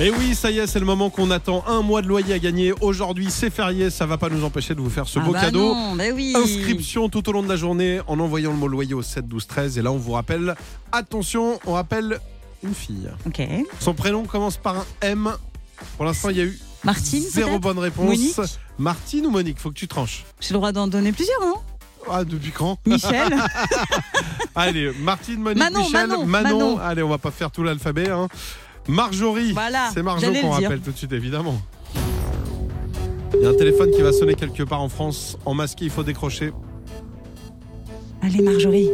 Et 0.00 0.10
oui, 0.10 0.34
ça 0.34 0.50
y 0.50 0.58
est, 0.58 0.66
c'est 0.66 0.78
le 0.78 0.84
moment 0.86 1.10
qu'on 1.10 1.30
attend. 1.30 1.64
Un 1.66 1.82
mois 1.82 2.02
de 2.02 2.06
loyer 2.08 2.34
à 2.34 2.38
gagner. 2.38 2.72
Aujourd'hui, 2.80 3.28
c'est 3.30 3.50
férié. 3.50 3.90
Ça 3.90 4.06
va 4.06 4.18
pas 4.18 4.28
nous 4.28 4.44
empêcher 4.44 4.74
de 4.74 4.80
vous 4.80 4.90
faire 4.90 5.08
ce 5.08 5.18
Ah 5.18 5.22
beau 5.22 5.32
bah 5.32 5.40
cadeau. 5.40 5.74
non, 5.74 5.94
bah 5.96 6.04
oui. 6.14 6.32
Inscription 6.36 7.08
tout 7.08 7.28
au 7.28 7.32
long 7.32 7.42
de 7.42 7.48
la 7.48 7.56
journée 7.56 8.00
en 8.06 8.18
envoyant 8.20 8.50
le 8.52 8.56
mot 8.58 8.68
loyer 8.68 8.94
au 8.94 9.02
7 9.02 9.26
12 9.26 9.46
13. 9.46 9.78
Et 9.78 9.82
là, 9.82 9.90
on 9.92 9.96
vous 9.96 10.12
rappelle, 10.12 10.54
attention, 10.92 11.58
on 11.66 11.72
rappelle 11.74 12.20
une 12.62 12.74
fille. 12.74 13.08
Ok. 13.26 13.40
Son 13.80 13.94
prénom 13.94 14.24
commence 14.24 14.56
par 14.56 14.76
un 14.76 14.84
M. 15.02 15.30
Pour 15.96 16.04
l'instant, 16.04 16.30
il 16.30 16.36
y 16.36 16.40
a 16.40 16.44
eu 16.44 16.58
Martine, 16.84 17.22
zéro 17.22 17.58
bonne 17.58 17.78
réponse. 17.78 18.04
Monique 18.06 18.36
Martine 18.78 19.26
ou 19.26 19.30
Monique? 19.30 19.58
Faut 19.58 19.70
que 19.70 19.74
tu 19.74 19.88
tranches. 19.88 20.24
J'ai 20.40 20.50
le 20.54 20.58
droit 20.58 20.72
d'en 20.72 20.86
donner 20.86 21.12
plusieurs, 21.12 21.40
non? 21.40 21.54
Ah, 22.10 22.24
depuis 22.24 22.50
quand 22.50 22.78
Michel 22.86 23.34
Allez, 24.54 24.92
Martine, 25.00 25.40
Monique, 25.40 25.58
Manon, 25.58 25.80
Michel, 25.80 26.06
Manon, 26.08 26.26
Manon. 26.26 26.78
Allez, 26.78 27.02
on 27.02 27.08
va 27.08 27.18
pas 27.18 27.30
faire 27.30 27.50
tout 27.50 27.62
l'alphabet. 27.62 28.10
Hein. 28.10 28.28
Marjorie. 28.88 29.52
Voilà, 29.52 29.90
C'est 29.92 30.02
Marjo 30.02 30.26
j'allais 30.26 30.40
qu'on 30.40 30.50
rappelle 30.50 30.80
tout 30.80 30.90
de 30.92 30.96
suite, 30.96 31.12
évidemment. 31.12 31.60
Il 33.34 33.42
y 33.42 33.46
a 33.46 33.50
un 33.50 33.54
téléphone 33.54 33.90
qui 33.90 34.00
va 34.02 34.12
sonner 34.12 34.34
quelque 34.34 34.62
part 34.62 34.80
en 34.80 34.88
France. 34.88 35.38
En 35.44 35.54
masqué, 35.54 35.84
il 35.84 35.90
faut 35.90 36.02
décrocher. 36.02 36.52
Allez, 38.22 38.42
Marjorie. 38.42 38.88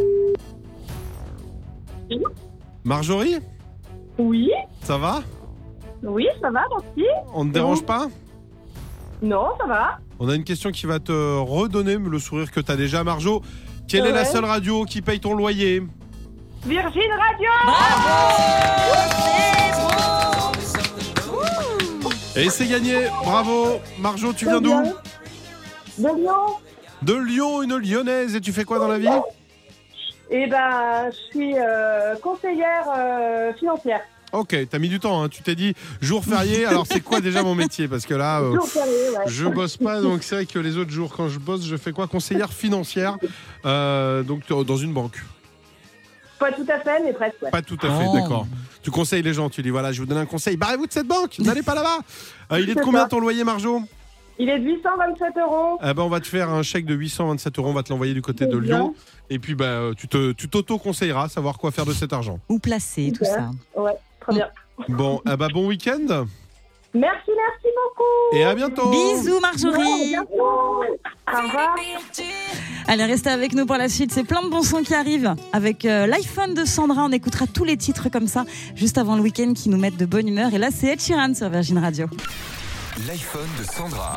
Marjorie? 2.85 3.37
Oui, 4.18 4.50
Ça 4.83 4.99
va? 4.99 5.23
Oui, 6.02 6.26
ça 6.42 6.50
va, 6.50 6.61
merci. 6.71 7.09
On 7.33 7.44
ne 7.44 7.49
te 7.49 7.54
dérange 7.54 7.83
pas? 7.83 8.09
Non, 9.23 9.49
ça 9.59 9.66
va. 9.66 9.99
On 10.18 10.28
a 10.28 10.35
une 10.35 10.44
question 10.44 10.71
qui 10.71 10.87
va 10.87 10.99
te 10.99 11.12
redonner 11.38 11.97
le 11.97 12.18
sourire 12.18 12.50
que 12.50 12.61
tu 12.61 12.71
as 12.71 12.76
déjà, 12.76 13.02
Marjo. 13.04 13.42
Quelle 13.88 14.06
est 14.06 14.12
la 14.12 14.25
seule 14.25 14.44
radio 14.44 14.85
qui 14.85 15.02
paye 15.02 15.21
ton 15.21 15.35
loyer 15.35 15.83
Virgin 16.64 17.11
Radio 17.12 17.50
Et 22.37 22.49
c'est 22.49 22.66
gagné. 22.66 23.06
Bravo. 23.25 23.80
Marjo, 23.99 24.33
tu 24.33 24.47
viens 24.47 24.61
d'où 24.61 24.73
De 25.99 26.09
Lyon 26.09 26.56
De 27.02 27.14
Lyon, 27.14 27.62
une 27.62 27.76
lyonnaise. 27.76 28.35
Et 28.35 28.40
tu 28.40 28.52
fais 28.52 28.64
quoi 28.64 28.78
dans 28.78 28.88
la 28.88 28.99
vie 28.99 29.09
Eh 30.30 30.47
ben, 30.47 31.11
je 31.11 31.16
suis 31.30 31.54
euh, 31.59 32.14
conseillère 32.23 32.87
euh, 32.97 33.52
financière. 33.54 34.00
Ok, 34.34 34.56
t'as 34.70 34.78
mis 34.78 34.88
du 34.88 35.00
temps. 35.00 35.22
hein. 35.22 35.28
Tu 35.28 35.42
t'es 35.42 35.54
dit 35.54 35.74
jour 36.00 36.24
férié. 36.24 36.66
Alors 36.66 36.86
c'est 36.86 37.00
quoi 37.00 37.20
déjà 37.20 37.42
mon 37.42 37.54
métier? 37.54 37.88
Parce 37.88 38.04
que 38.06 38.14
là, 38.14 38.40
euh, 38.40 38.54
Jour 38.54 38.66
férié, 38.68 38.92
ouais. 39.16 39.24
je 39.26 39.46
bosse 39.46 39.76
pas. 39.76 40.00
Donc 40.00 40.22
c'est 40.22 40.34
vrai 40.34 40.46
que 40.46 40.58
les 40.58 40.76
autres 40.76 40.90
jours, 40.90 41.12
quand 41.16 41.28
je 41.28 41.38
bosse, 41.38 41.64
je 41.64 41.76
fais 41.76 41.92
quoi? 41.92 42.06
Conseillère 42.06 42.52
financière. 42.52 43.16
euh, 43.64 44.22
donc 44.22 44.42
euh, 44.50 44.64
dans 44.64 44.76
une 44.76 44.92
banque. 44.92 45.22
Pas 46.38 46.52
tout 46.52 46.66
à 46.68 46.80
fait, 46.80 47.02
mais 47.04 47.12
presque. 47.12 47.40
ouais. 47.42 47.50
Pas 47.50 47.62
tout 47.62 47.78
à 47.82 47.86
fait, 47.98 48.06
Oh. 48.10 48.14
d'accord. 48.14 48.46
Tu 48.82 48.90
conseilles 48.90 49.22
les 49.22 49.32
gens. 49.32 49.48
Tu 49.48 49.62
dis 49.62 49.70
voilà, 49.70 49.92
je 49.92 50.00
vous 50.00 50.06
donne 50.06 50.18
un 50.18 50.26
conseil. 50.26 50.56
Barrez-vous 50.56 50.86
de 50.86 50.92
cette 50.92 51.06
banque. 51.06 51.38
N'allez 51.38 51.62
pas 51.62 51.74
là-bas. 51.74 51.98
Euh, 52.52 52.60
il 52.60 52.68
est 52.68 52.74
de 52.74 52.80
combien 52.80 53.06
ton 53.06 53.20
loyer, 53.20 53.44
Marjo? 53.44 53.80
Il 54.36 54.48
est 54.50 54.58
de 54.58 54.64
827 54.64 55.28
euros. 55.40 55.78
Eh 55.80 55.94
ben, 55.94 56.02
on 56.02 56.08
va 56.08 56.18
te 56.18 56.26
faire 56.26 56.50
un 56.50 56.64
chèque 56.64 56.86
de 56.86 56.94
827 56.94 57.56
euros. 57.60 57.68
On 57.68 57.72
va 57.72 57.84
te 57.84 57.90
l'envoyer 57.92 58.14
du 58.14 58.20
côté 58.20 58.46
de 58.46 58.58
Bien. 58.58 58.78
Lyon. 58.78 58.94
Et 59.30 59.38
puis 59.38 59.54
bah, 59.54 59.90
tu 59.96 60.08
te, 60.08 60.32
tu 60.32 60.48
t'auto-conseilleras, 60.48 61.28
savoir 61.28 61.56
quoi 61.56 61.70
faire 61.70 61.86
de 61.86 61.92
cet 61.92 62.12
argent. 62.12 62.40
Où 62.48 62.58
placer, 62.58 63.12
tout 63.16 63.24
ça. 63.24 63.50
Ouais, 63.76 63.92
très 64.24 64.34
bien. 64.34 64.48
Bon, 64.88 65.20
eh 65.30 65.36
ben, 65.36 65.48
bon 65.52 65.66
week-end 65.68 66.26
Merci, 66.96 67.30
merci 67.36 67.74
beaucoup. 67.74 68.36
et 68.36 68.44
à 68.44 68.54
bientôt. 68.54 68.88
Bisous, 68.90 69.36
À 69.38 69.40
Marjorie. 69.40 70.08
bientôt. 70.10 70.30
Au 70.32 71.42
revoir. 71.42 71.74
Allez, 72.86 73.04
restez 73.04 73.30
avec 73.30 73.52
nous 73.54 73.66
pour 73.66 73.76
la 73.76 73.88
suite. 73.88 74.12
C'est 74.12 74.22
plein 74.24 74.42
de 74.42 74.48
bons 74.48 74.62
sons 74.62 74.82
qui 74.82 74.94
arrivent. 74.94 75.34
Avec 75.52 75.84
euh, 75.86 76.06
l'iPhone 76.06 76.54
de 76.54 76.64
Sandra, 76.64 77.04
on 77.04 77.10
écoutera 77.10 77.46
tous 77.46 77.64
les 77.64 77.76
titres 77.76 78.08
comme 78.10 78.28
ça, 78.28 78.44
juste 78.76 78.96
avant 78.98 79.16
le 79.16 79.22
week-end, 79.22 79.54
qui 79.54 79.70
nous 79.70 79.78
mettent 79.78 79.96
de 79.96 80.06
bonne 80.06 80.28
humeur. 80.28 80.54
Et 80.54 80.58
là, 80.58 80.68
c'est 80.70 80.87
Ed 80.88 81.00
Sheeran 81.00 81.34
sur 81.34 81.48
Virgin 81.48 81.78
Radio. 81.78 82.06
L'iPhone 82.96 83.48
de 83.59 83.64
Sandra. 83.64 84.14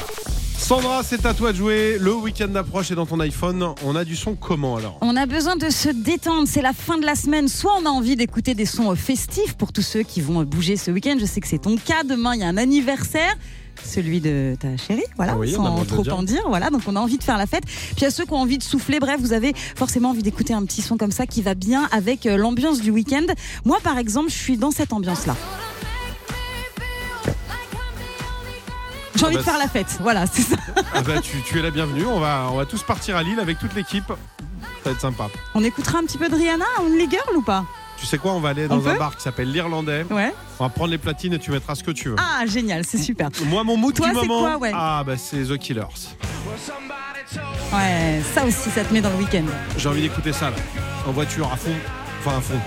Sandra, 0.55 1.01
c'est 1.03 1.25
à 1.25 1.33
toi 1.33 1.51
de 1.51 1.57
jouer. 1.57 1.97
Le 1.99 2.13
week-end 2.13 2.53
approche 2.53 2.91
et 2.91 2.95
dans 2.95 3.07
ton 3.07 3.19
iPhone, 3.19 3.73
on 3.83 3.95
a 3.95 4.05
du 4.05 4.15
son 4.15 4.35
comment 4.35 4.75
alors? 4.75 4.99
On 5.01 5.15
a 5.15 5.25
besoin 5.25 5.55
de 5.55 5.69
se 5.71 5.89
détendre, 5.89 6.47
c'est 6.47 6.61
la 6.61 6.73
fin 6.73 6.99
de 6.99 7.05
la 7.05 7.15
semaine. 7.15 7.47
Soit 7.47 7.71
on 7.81 7.85
a 7.87 7.89
envie 7.89 8.15
d'écouter 8.15 8.53
des 8.53 8.67
sons 8.67 8.91
euh, 8.91 8.95
festifs 8.95 9.53
pour 9.55 9.73
tous 9.73 9.81
ceux 9.81 10.03
qui 10.03 10.21
vont 10.21 10.41
euh, 10.41 10.45
bouger 10.45 10.77
ce 10.77 10.91
week-end. 10.91 11.15
Je 11.19 11.25
sais 11.25 11.41
que 11.41 11.47
c'est 11.47 11.57
ton 11.57 11.75
cas. 11.77 12.03
Demain, 12.03 12.35
il 12.35 12.41
y 12.41 12.43
a 12.43 12.47
un 12.47 12.57
anniversaire. 12.57 13.35
Celui 13.83 14.21
de 14.21 14.55
ta 14.59 14.75
chérie, 14.77 15.03
voilà, 15.15 15.33
Ah 15.33 15.37
oui, 15.37 15.51
sans 15.51 15.83
trop 15.85 16.03
dire. 16.03 16.15
en 16.15 16.23
dire, 16.23 16.43
voilà. 16.47 16.69
Donc 16.69 16.81
on 16.87 16.95
a 16.95 16.99
envie 16.99 17.17
de 17.17 17.23
faire 17.23 17.37
la 17.37 17.47
fête. 17.47 17.63
Puis 17.95 18.05
à 18.05 18.11
ceux 18.11 18.25
qui 18.25 18.33
ont 18.33 18.37
envie 18.37 18.57
de 18.59 18.63
souffler, 18.63 18.99
bref, 18.99 19.19
vous 19.19 19.33
avez 19.33 19.53
forcément 19.75 20.11
envie 20.11 20.23
d'écouter 20.23 20.53
un 20.53 20.63
petit 20.65 20.81
son 20.83 20.97
comme 20.97 21.11
ça 21.11 21.25
qui 21.25 21.41
va 21.41 21.55
bien 21.55 21.87
avec 21.91 22.25
euh, 22.27 22.37
l'ambiance 22.37 22.81
du 22.81 22.91
week-end. 22.91 23.25
Moi, 23.65 23.77
par 23.83 23.97
exemple, 23.97 24.29
je 24.29 24.35
suis 24.35 24.57
dans 24.57 24.71
cette 24.71 24.93
ambiance-là. 24.93 25.35
J'ai 29.17 29.25
envie 29.25 29.35
bah, 29.35 29.41
de 29.41 29.45
faire 29.45 29.57
la 29.57 29.67
fête, 29.67 29.97
voilà, 29.99 30.25
c'est 30.27 30.43
ça. 30.43 30.55
Ah 30.93 31.01
bah, 31.01 31.19
tu, 31.21 31.41
tu 31.41 31.59
es 31.59 31.61
la 31.61 31.71
bienvenue. 31.71 32.05
On 32.05 32.19
va, 32.19 32.47
on 32.51 32.57
va 32.57 32.65
tous 32.65 32.83
partir 32.83 33.15
à 33.17 33.23
Lille 33.23 33.39
avec 33.39 33.59
toute 33.59 33.73
l'équipe. 33.75 34.07
Ça 34.07 34.15
va 34.85 34.91
être 34.91 35.01
sympa. 35.01 35.27
On 35.53 35.63
écoutera 35.63 35.99
un 35.99 36.03
petit 36.03 36.17
peu 36.17 36.29
de 36.29 36.35
Rihanna, 36.35 36.65
Only 36.81 37.09
Girl 37.09 37.35
ou 37.35 37.41
pas? 37.41 37.65
Tu 37.97 38.05
sais 38.05 38.17
quoi 38.17 38.33
On 38.33 38.39
va 38.39 38.49
aller 38.49 38.67
On 38.69 38.77
dans 38.77 38.87
un 38.87 38.95
bar 38.95 39.15
qui 39.15 39.23
s'appelle 39.23 39.51
l'Irlandais. 39.51 40.05
Ouais. 40.09 40.33
On 40.59 40.63
va 40.65 40.69
prendre 40.69 40.91
les 40.91 40.97
platines 40.97 41.33
et 41.33 41.39
tu 41.39 41.51
mettras 41.51 41.75
ce 41.75 41.83
que 41.83 41.91
tu 41.91 42.09
veux. 42.09 42.15
Ah, 42.19 42.45
génial, 42.45 42.85
c'est 42.85 42.99
super. 42.99 43.29
Moi, 43.45 43.63
mon 43.63 43.75
mood 43.75 43.95
Toi, 43.95 44.09
du 44.09 44.13
moment. 44.13 44.39
quoi, 44.39 44.57
ouais? 44.57 44.71
Ah 44.73 45.03
bah 45.05 45.17
c'est 45.17 45.43
The 45.43 45.57
Killers. 45.57 45.81
Ouais, 47.73 48.21
ça 48.33 48.45
aussi, 48.45 48.69
ça 48.69 48.83
te 48.83 48.93
met 48.93 49.01
dans 49.01 49.09
le 49.09 49.17
week-end. 49.17 49.43
J'ai 49.77 49.89
envie 49.89 50.01
d'écouter 50.01 50.31
ça 50.31 50.49
là. 50.51 50.55
En 51.07 51.11
voiture 51.11 51.51
à 51.51 51.57
fond. 51.57 51.73
Enfin 52.19 52.37
à 52.37 52.41
fond. 52.41 52.59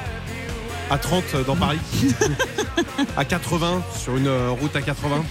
À 0.91 0.99
30 0.99 1.25
dans 1.47 1.57
Paris. 1.57 1.79
à 3.17 3.25
80 3.25 3.83
sur 3.97 4.17
une 4.17 4.27
euh, 4.27 4.51
route 4.51 4.75
à 4.75 4.83
80. 4.83 5.23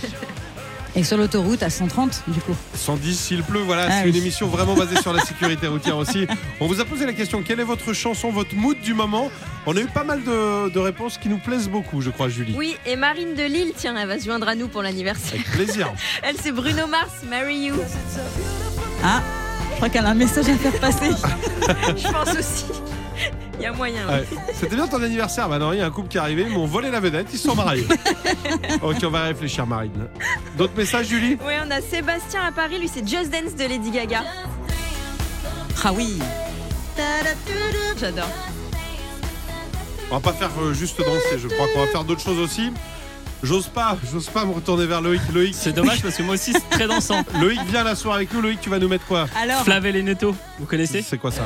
Et 0.95 1.03
sur 1.03 1.17
l'autoroute 1.17 1.61
à 1.63 1.69
130, 1.69 2.23
du 2.29 2.39
coup. 2.41 2.55
110 2.75 3.17
s'il 3.19 3.43
pleut, 3.43 3.61
voilà, 3.61 3.85
Ah 3.87 3.91
c'est 3.99 4.03
oui. 4.05 4.09
une 4.09 4.15
émission 4.15 4.47
vraiment 4.47 4.73
basée 4.75 4.99
sur 5.01 5.13
la 5.13 5.21
sécurité 5.25 5.67
routière 5.67 5.97
aussi. 5.97 6.25
On 6.59 6.67
vous 6.67 6.81
a 6.81 6.85
posé 6.85 7.05
la 7.05 7.13
question, 7.13 7.43
quelle 7.43 7.59
est 7.59 7.63
votre 7.65 7.93
chanson, 7.93 8.31
votre 8.31 8.55
mood 8.55 8.79
du 8.81 8.93
moment? 8.95 9.29
On 9.67 9.77
a 9.77 9.79
eu 9.79 9.85
pas 9.85 10.03
mal 10.03 10.23
de, 10.23 10.69
de 10.69 10.79
réponses 10.79 11.17
qui 11.19 11.29
nous 11.29 11.37
plaisent 11.37 11.69
beaucoup, 11.69 12.01
je 12.01 12.09
crois, 12.09 12.27
Julie. 12.27 12.55
Oui, 12.57 12.75
et 12.87 12.95
Marine 12.95 13.35
de 13.35 13.43
Lille, 13.43 13.71
tiens, 13.77 13.95
elle 13.97 14.07
va 14.07 14.17
se 14.19 14.25
joindre 14.25 14.47
à 14.47 14.55
nous 14.55 14.67
pour 14.67 14.81
l'anniversaire. 14.81 15.33
Avec 15.39 15.51
plaisir. 15.51 15.93
Elle, 16.23 16.35
c'est 16.41 16.51
Bruno 16.51 16.87
Mars, 16.87 17.11
Marry 17.29 17.65
You. 17.65 17.75
Ah, 19.03 19.21
je 19.71 19.75
crois 19.75 19.89
qu'elle 19.89 20.05
a 20.05 20.09
un 20.09 20.15
message 20.15 20.49
à 20.49 20.55
faire 20.55 20.79
passer. 20.79 21.11
Je 21.97 22.11
pense 22.11 22.35
aussi. 22.37 22.65
Il 23.59 23.63
y 23.63 23.65
a 23.65 23.73
moyen. 23.73 24.07
ouais. 24.07 24.25
C'était 24.53 24.75
bien 24.75 24.87
ton 24.87 25.03
anniversaire, 25.03 25.49
bah 25.49 25.59
non, 25.59 25.73
il 25.73 25.79
y 25.79 25.81
a 25.81 25.85
un 25.85 25.91
couple 25.91 26.07
qui 26.07 26.17
est 26.17 26.21
arrivé, 26.21 26.43
ils 26.47 26.53
m'ont 26.53 26.65
volé 26.65 26.89
la 26.89 26.99
vedette, 26.99 27.27
ils 27.33 27.37
se 27.37 27.47
sont 27.47 27.55
mariés. 27.55 27.85
ok, 28.81 28.95
on 29.03 29.09
va 29.09 29.23
réfléchir, 29.25 29.67
Marine. 29.67 30.07
D'autres 30.57 30.75
messages, 30.77 31.07
Julie? 31.07 31.37
Oui, 31.45 31.53
on 31.65 31.69
a 31.69 31.81
Sébastien 31.81 32.41
à 32.43 32.51
Paris, 32.51 32.79
lui, 32.79 32.87
c'est 32.87 33.05
Just 33.07 33.29
Dance 33.31 33.55
de 33.55 33.65
Lady 33.67 33.91
Gaga. 33.91 34.23
Ah 35.83 35.91
oui. 35.93 36.19
J'adore. 37.99 38.27
On 40.11 40.15
va 40.15 40.19
pas 40.21 40.33
faire 40.33 40.49
euh, 40.61 40.73
juste 40.73 40.99
danser, 40.99 41.37
je 41.37 41.47
crois 41.47 41.67
qu'on 41.73 41.81
va 41.81 41.87
faire 41.87 42.03
d'autres 42.03 42.21
choses 42.21 42.39
aussi. 42.39 42.71
J'ose 43.43 43.67
pas, 43.67 43.97
j'ose 44.11 44.27
pas 44.27 44.43
me 44.43 44.51
retourner 44.53 44.85
vers 44.85 44.99
Loïc. 45.01 45.21
Loïc, 45.33 45.55
C'est 45.57 45.71
dommage 45.71 46.01
parce 46.01 46.15
que 46.15 46.23
moi 46.23 46.33
aussi 46.33 46.51
c'est 46.51 46.69
très 46.69 46.87
dansant. 46.87 47.23
Loïc, 47.39 47.59
viens 47.69 47.83
la 47.85 47.95
soirée 47.95 48.17
avec 48.17 48.33
nous. 48.33 48.41
Loïc, 48.41 48.59
tu 48.59 48.69
vas 48.69 48.79
nous 48.79 48.89
mettre 48.89 49.05
quoi? 49.05 49.27
Alors, 49.41 49.63
Flavel 49.63 49.95
et 49.95 50.03
Netto, 50.03 50.35
vous 50.59 50.65
connaissez? 50.65 51.01
C'est 51.01 51.17
quoi 51.17 51.31
ça? 51.31 51.43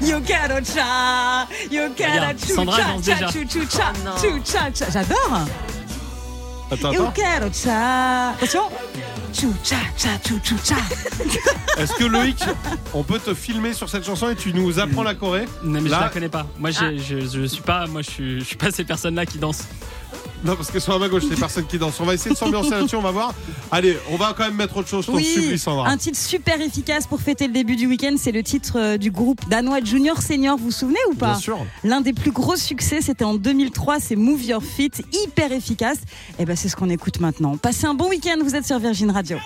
Yo 0.00 0.20
caro 0.22 0.60
cha, 0.60 1.46
yo 1.70 1.90
caro 1.96 2.12
Regarde, 2.12 2.38
chou 2.46 2.54
Sandra 2.56 2.76
cha 2.76 2.84
danse 2.88 3.04
cha 3.06 3.14
déjà. 3.14 3.32
chou 3.32 3.44
chou 3.48 3.66
cha, 3.68 3.92
Oh 3.94 4.04
non. 4.04 4.16
chou 4.20 4.40
cha 4.44 4.70
cha. 4.72 4.90
J'adore. 4.90 5.46
Attends, 6.70 6.92
Yo 6.92 7.02
attends. 7.02 7.12
caro 7.22 7.50
cha. 7.52 8.30
Attention. 8.30 8.70
Est-ce 11.78 11.92
que 11.94 12.04
Loïc, 12.04 12.38
on 12.92 13.02
peut 13.02 13.18
te 13.18 13.32
filmer 13.34 13.72
sur 13.72 13.88
cette 13.88 14.04
chanson 14.04 14.28
et 14.30 14.36
tu 14.36 14.52
nous 14.52 14.78
apprends 14.78 15.02
la 15.02 15.14
Corée? 15.14 15.46
Non 15.64 15.80
mais 15.80 15.88
Là- 15.88 15.96
je 15.98 16.02
la 16.04 16.08
connais 16.10 16.28
pas. 16.28 16.46
Moi 16.58 16.70
j'ai- 16.70 16.98
je, 16.98 17.20
je 17.20 17.46
suis 17.46 17.62
pas, 17.62 17.86
moi 17.86 18.02
je 18.02 18.10
suis, 18.10 18.40
je 18.40 18.44
suis 18.44 18.56
pas 18.56 18.70
ces 18.70 18.84
personnes 18.84 19.14
là 19.14 19.24
qui 19.26 19.38
dansent. 19.38 19.64
Non, 20.44 20.56
parce 20.56 20.70
que 20.70 20.80
sur 20.80 20.98
ma 20.98 21.08
gauche, 21.08 21.22
c'est 21.28 21.38
personne 21.38 21.66
qui 21.66 21.78
danse. 21.78 21.98
On 22.00 22.04
va 22.04 22.14
essayer 22.14 22.32
de 22.32 22.38
s'ambiancer 22.38 22.70
là-dessus, 22.70 22.96
on 22.96 23.02
va 23.02 23.10
voir. 23.12 23.34
Allez, 23.70 23.96
on 24.10 24.16
va 24.16 24.34
quand 24.36 24.44
même 24.44 24.56
mettre 24.56 24.76
autre 24.76 24.88
chose. 24.88 25.06
T'en 25.06 25.16
supplie, 25.18 25.58
Sandra. 25.58 25.88
un 25.88 25.96
titre 25.96 26.18
super 26.18 26.60
efficace 26.60 27.06
pour 27.06 27.20
fêter 27.20 27.46
le 27.46 27.52
début 27.52 27.76
du 27.76 27.86
week-end, 27.86 28.14
c'est 28.18 28.32
le 28.32 28.42
titre 28.42 28.78
euh, 28.78 28.96
du 28.96 29.10
groupe 29.10 29.40
danois 29.48 29.80
Junior 29.82 30.20
Senior. 30.20 30.56
Vous 30.56 30.64
vous 30.66 30.70
souvenez 30.70 30.98
ou 31.10 31.14
pas 31.14 31.32
Bien 31.32 31.38
sûr. 31.38 31.58
L'un 31.84 32.00
des 32.00 32.12
plus 32.12 32.32
gros 32.32 32.56
succès, 32.56 33.00
c'était 33.00 33.24
en 33.24 33.34
2003, 33.34 34.00
c'est 34.00 34.16
Move 34.16 34.42
Your 34.44 34.62
Feet, 34.62 35.02
hyper 35.12 35.52
efficace. 35.52 35.98
Et 36.38 36.44
ben 36.44 36.56
c'est 36.56 36.68
ce 36.68 36.76
qu'on 36.76 36.90
écoute 36.90 37.20
maintenant. 37.20 37.56
Passez 37.56 37.86
un 37.86 37.94
bon 37.94 38.08
week-end, 38.08 38.36
vous 38.42 38.54
êtes 38.54 38.66
sur 38.66 38.78
Virgin 38.78 39.10
Radio. 39.10 39.38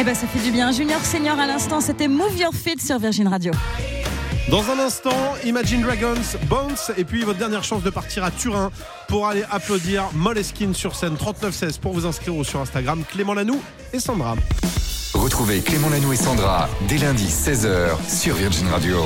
Eh 0.00 0.02
ben 0.02 0.14
ça 0.14 0.26
fait 0.26 0.38
du 0.38 0.50
bien. 0.50 0.72
Junior 0.72 1.04
Senior 1.04 1.38
à 1.38 1.46
l'instant, 1.46 1.82
c'était 1.82 2.08
Move 2.08 2.34
Your 2.38 2.54
Feet 2.54 2.80
sur 2.80 2.98
Virgin 2.98 3.28
Radio. 3.28 3.52
Dans 4.50 4.62
un 4.70 4.78
instant, 4.78 5.34
Imagine 5.44 5.82
Dragons, 5.82 6.38
Bounce, 6.48 6.90
et 6.96 7.04
puis 7.04 7.20
votre 7.20 7.38
dernière 7.38 7.62
chance 7.64 7.82
de 7.82 7.90
partir 7.90 8.24
à 8.24 8.30
Turin 8.30 8.70
pour 9.08 9.28
aller 9.28 9.44
applaudir 9.50 10.08
Moleskine 10.14 10.72
sur 10.72 10.96
scène 10.96 11.18
3916 11.18 11.76
pour 11.76 11.92
vous 11.92 12.06
inscrire 12.06 12.34
ou 12.34 12.44
sur 12.44 12.60
Instagram 12.60 13.04
Clément 13.10 13.34
Lanoux 13.34 13.60
et 13.92 14.00
Sandra. 14.00 14.36
Retrouvez 15.12 15.60
Clément 15.60 15.90
Lanoux 15.90 16.14
et 16.14 16.16
Sandra 16.16 16.70
dès 16.88 16.96
lundi 16.96 17.26
16h 17.26 17.90
sur 18.08 18.36
Virgin 18.36 18.68
Radio. 18.68 19.02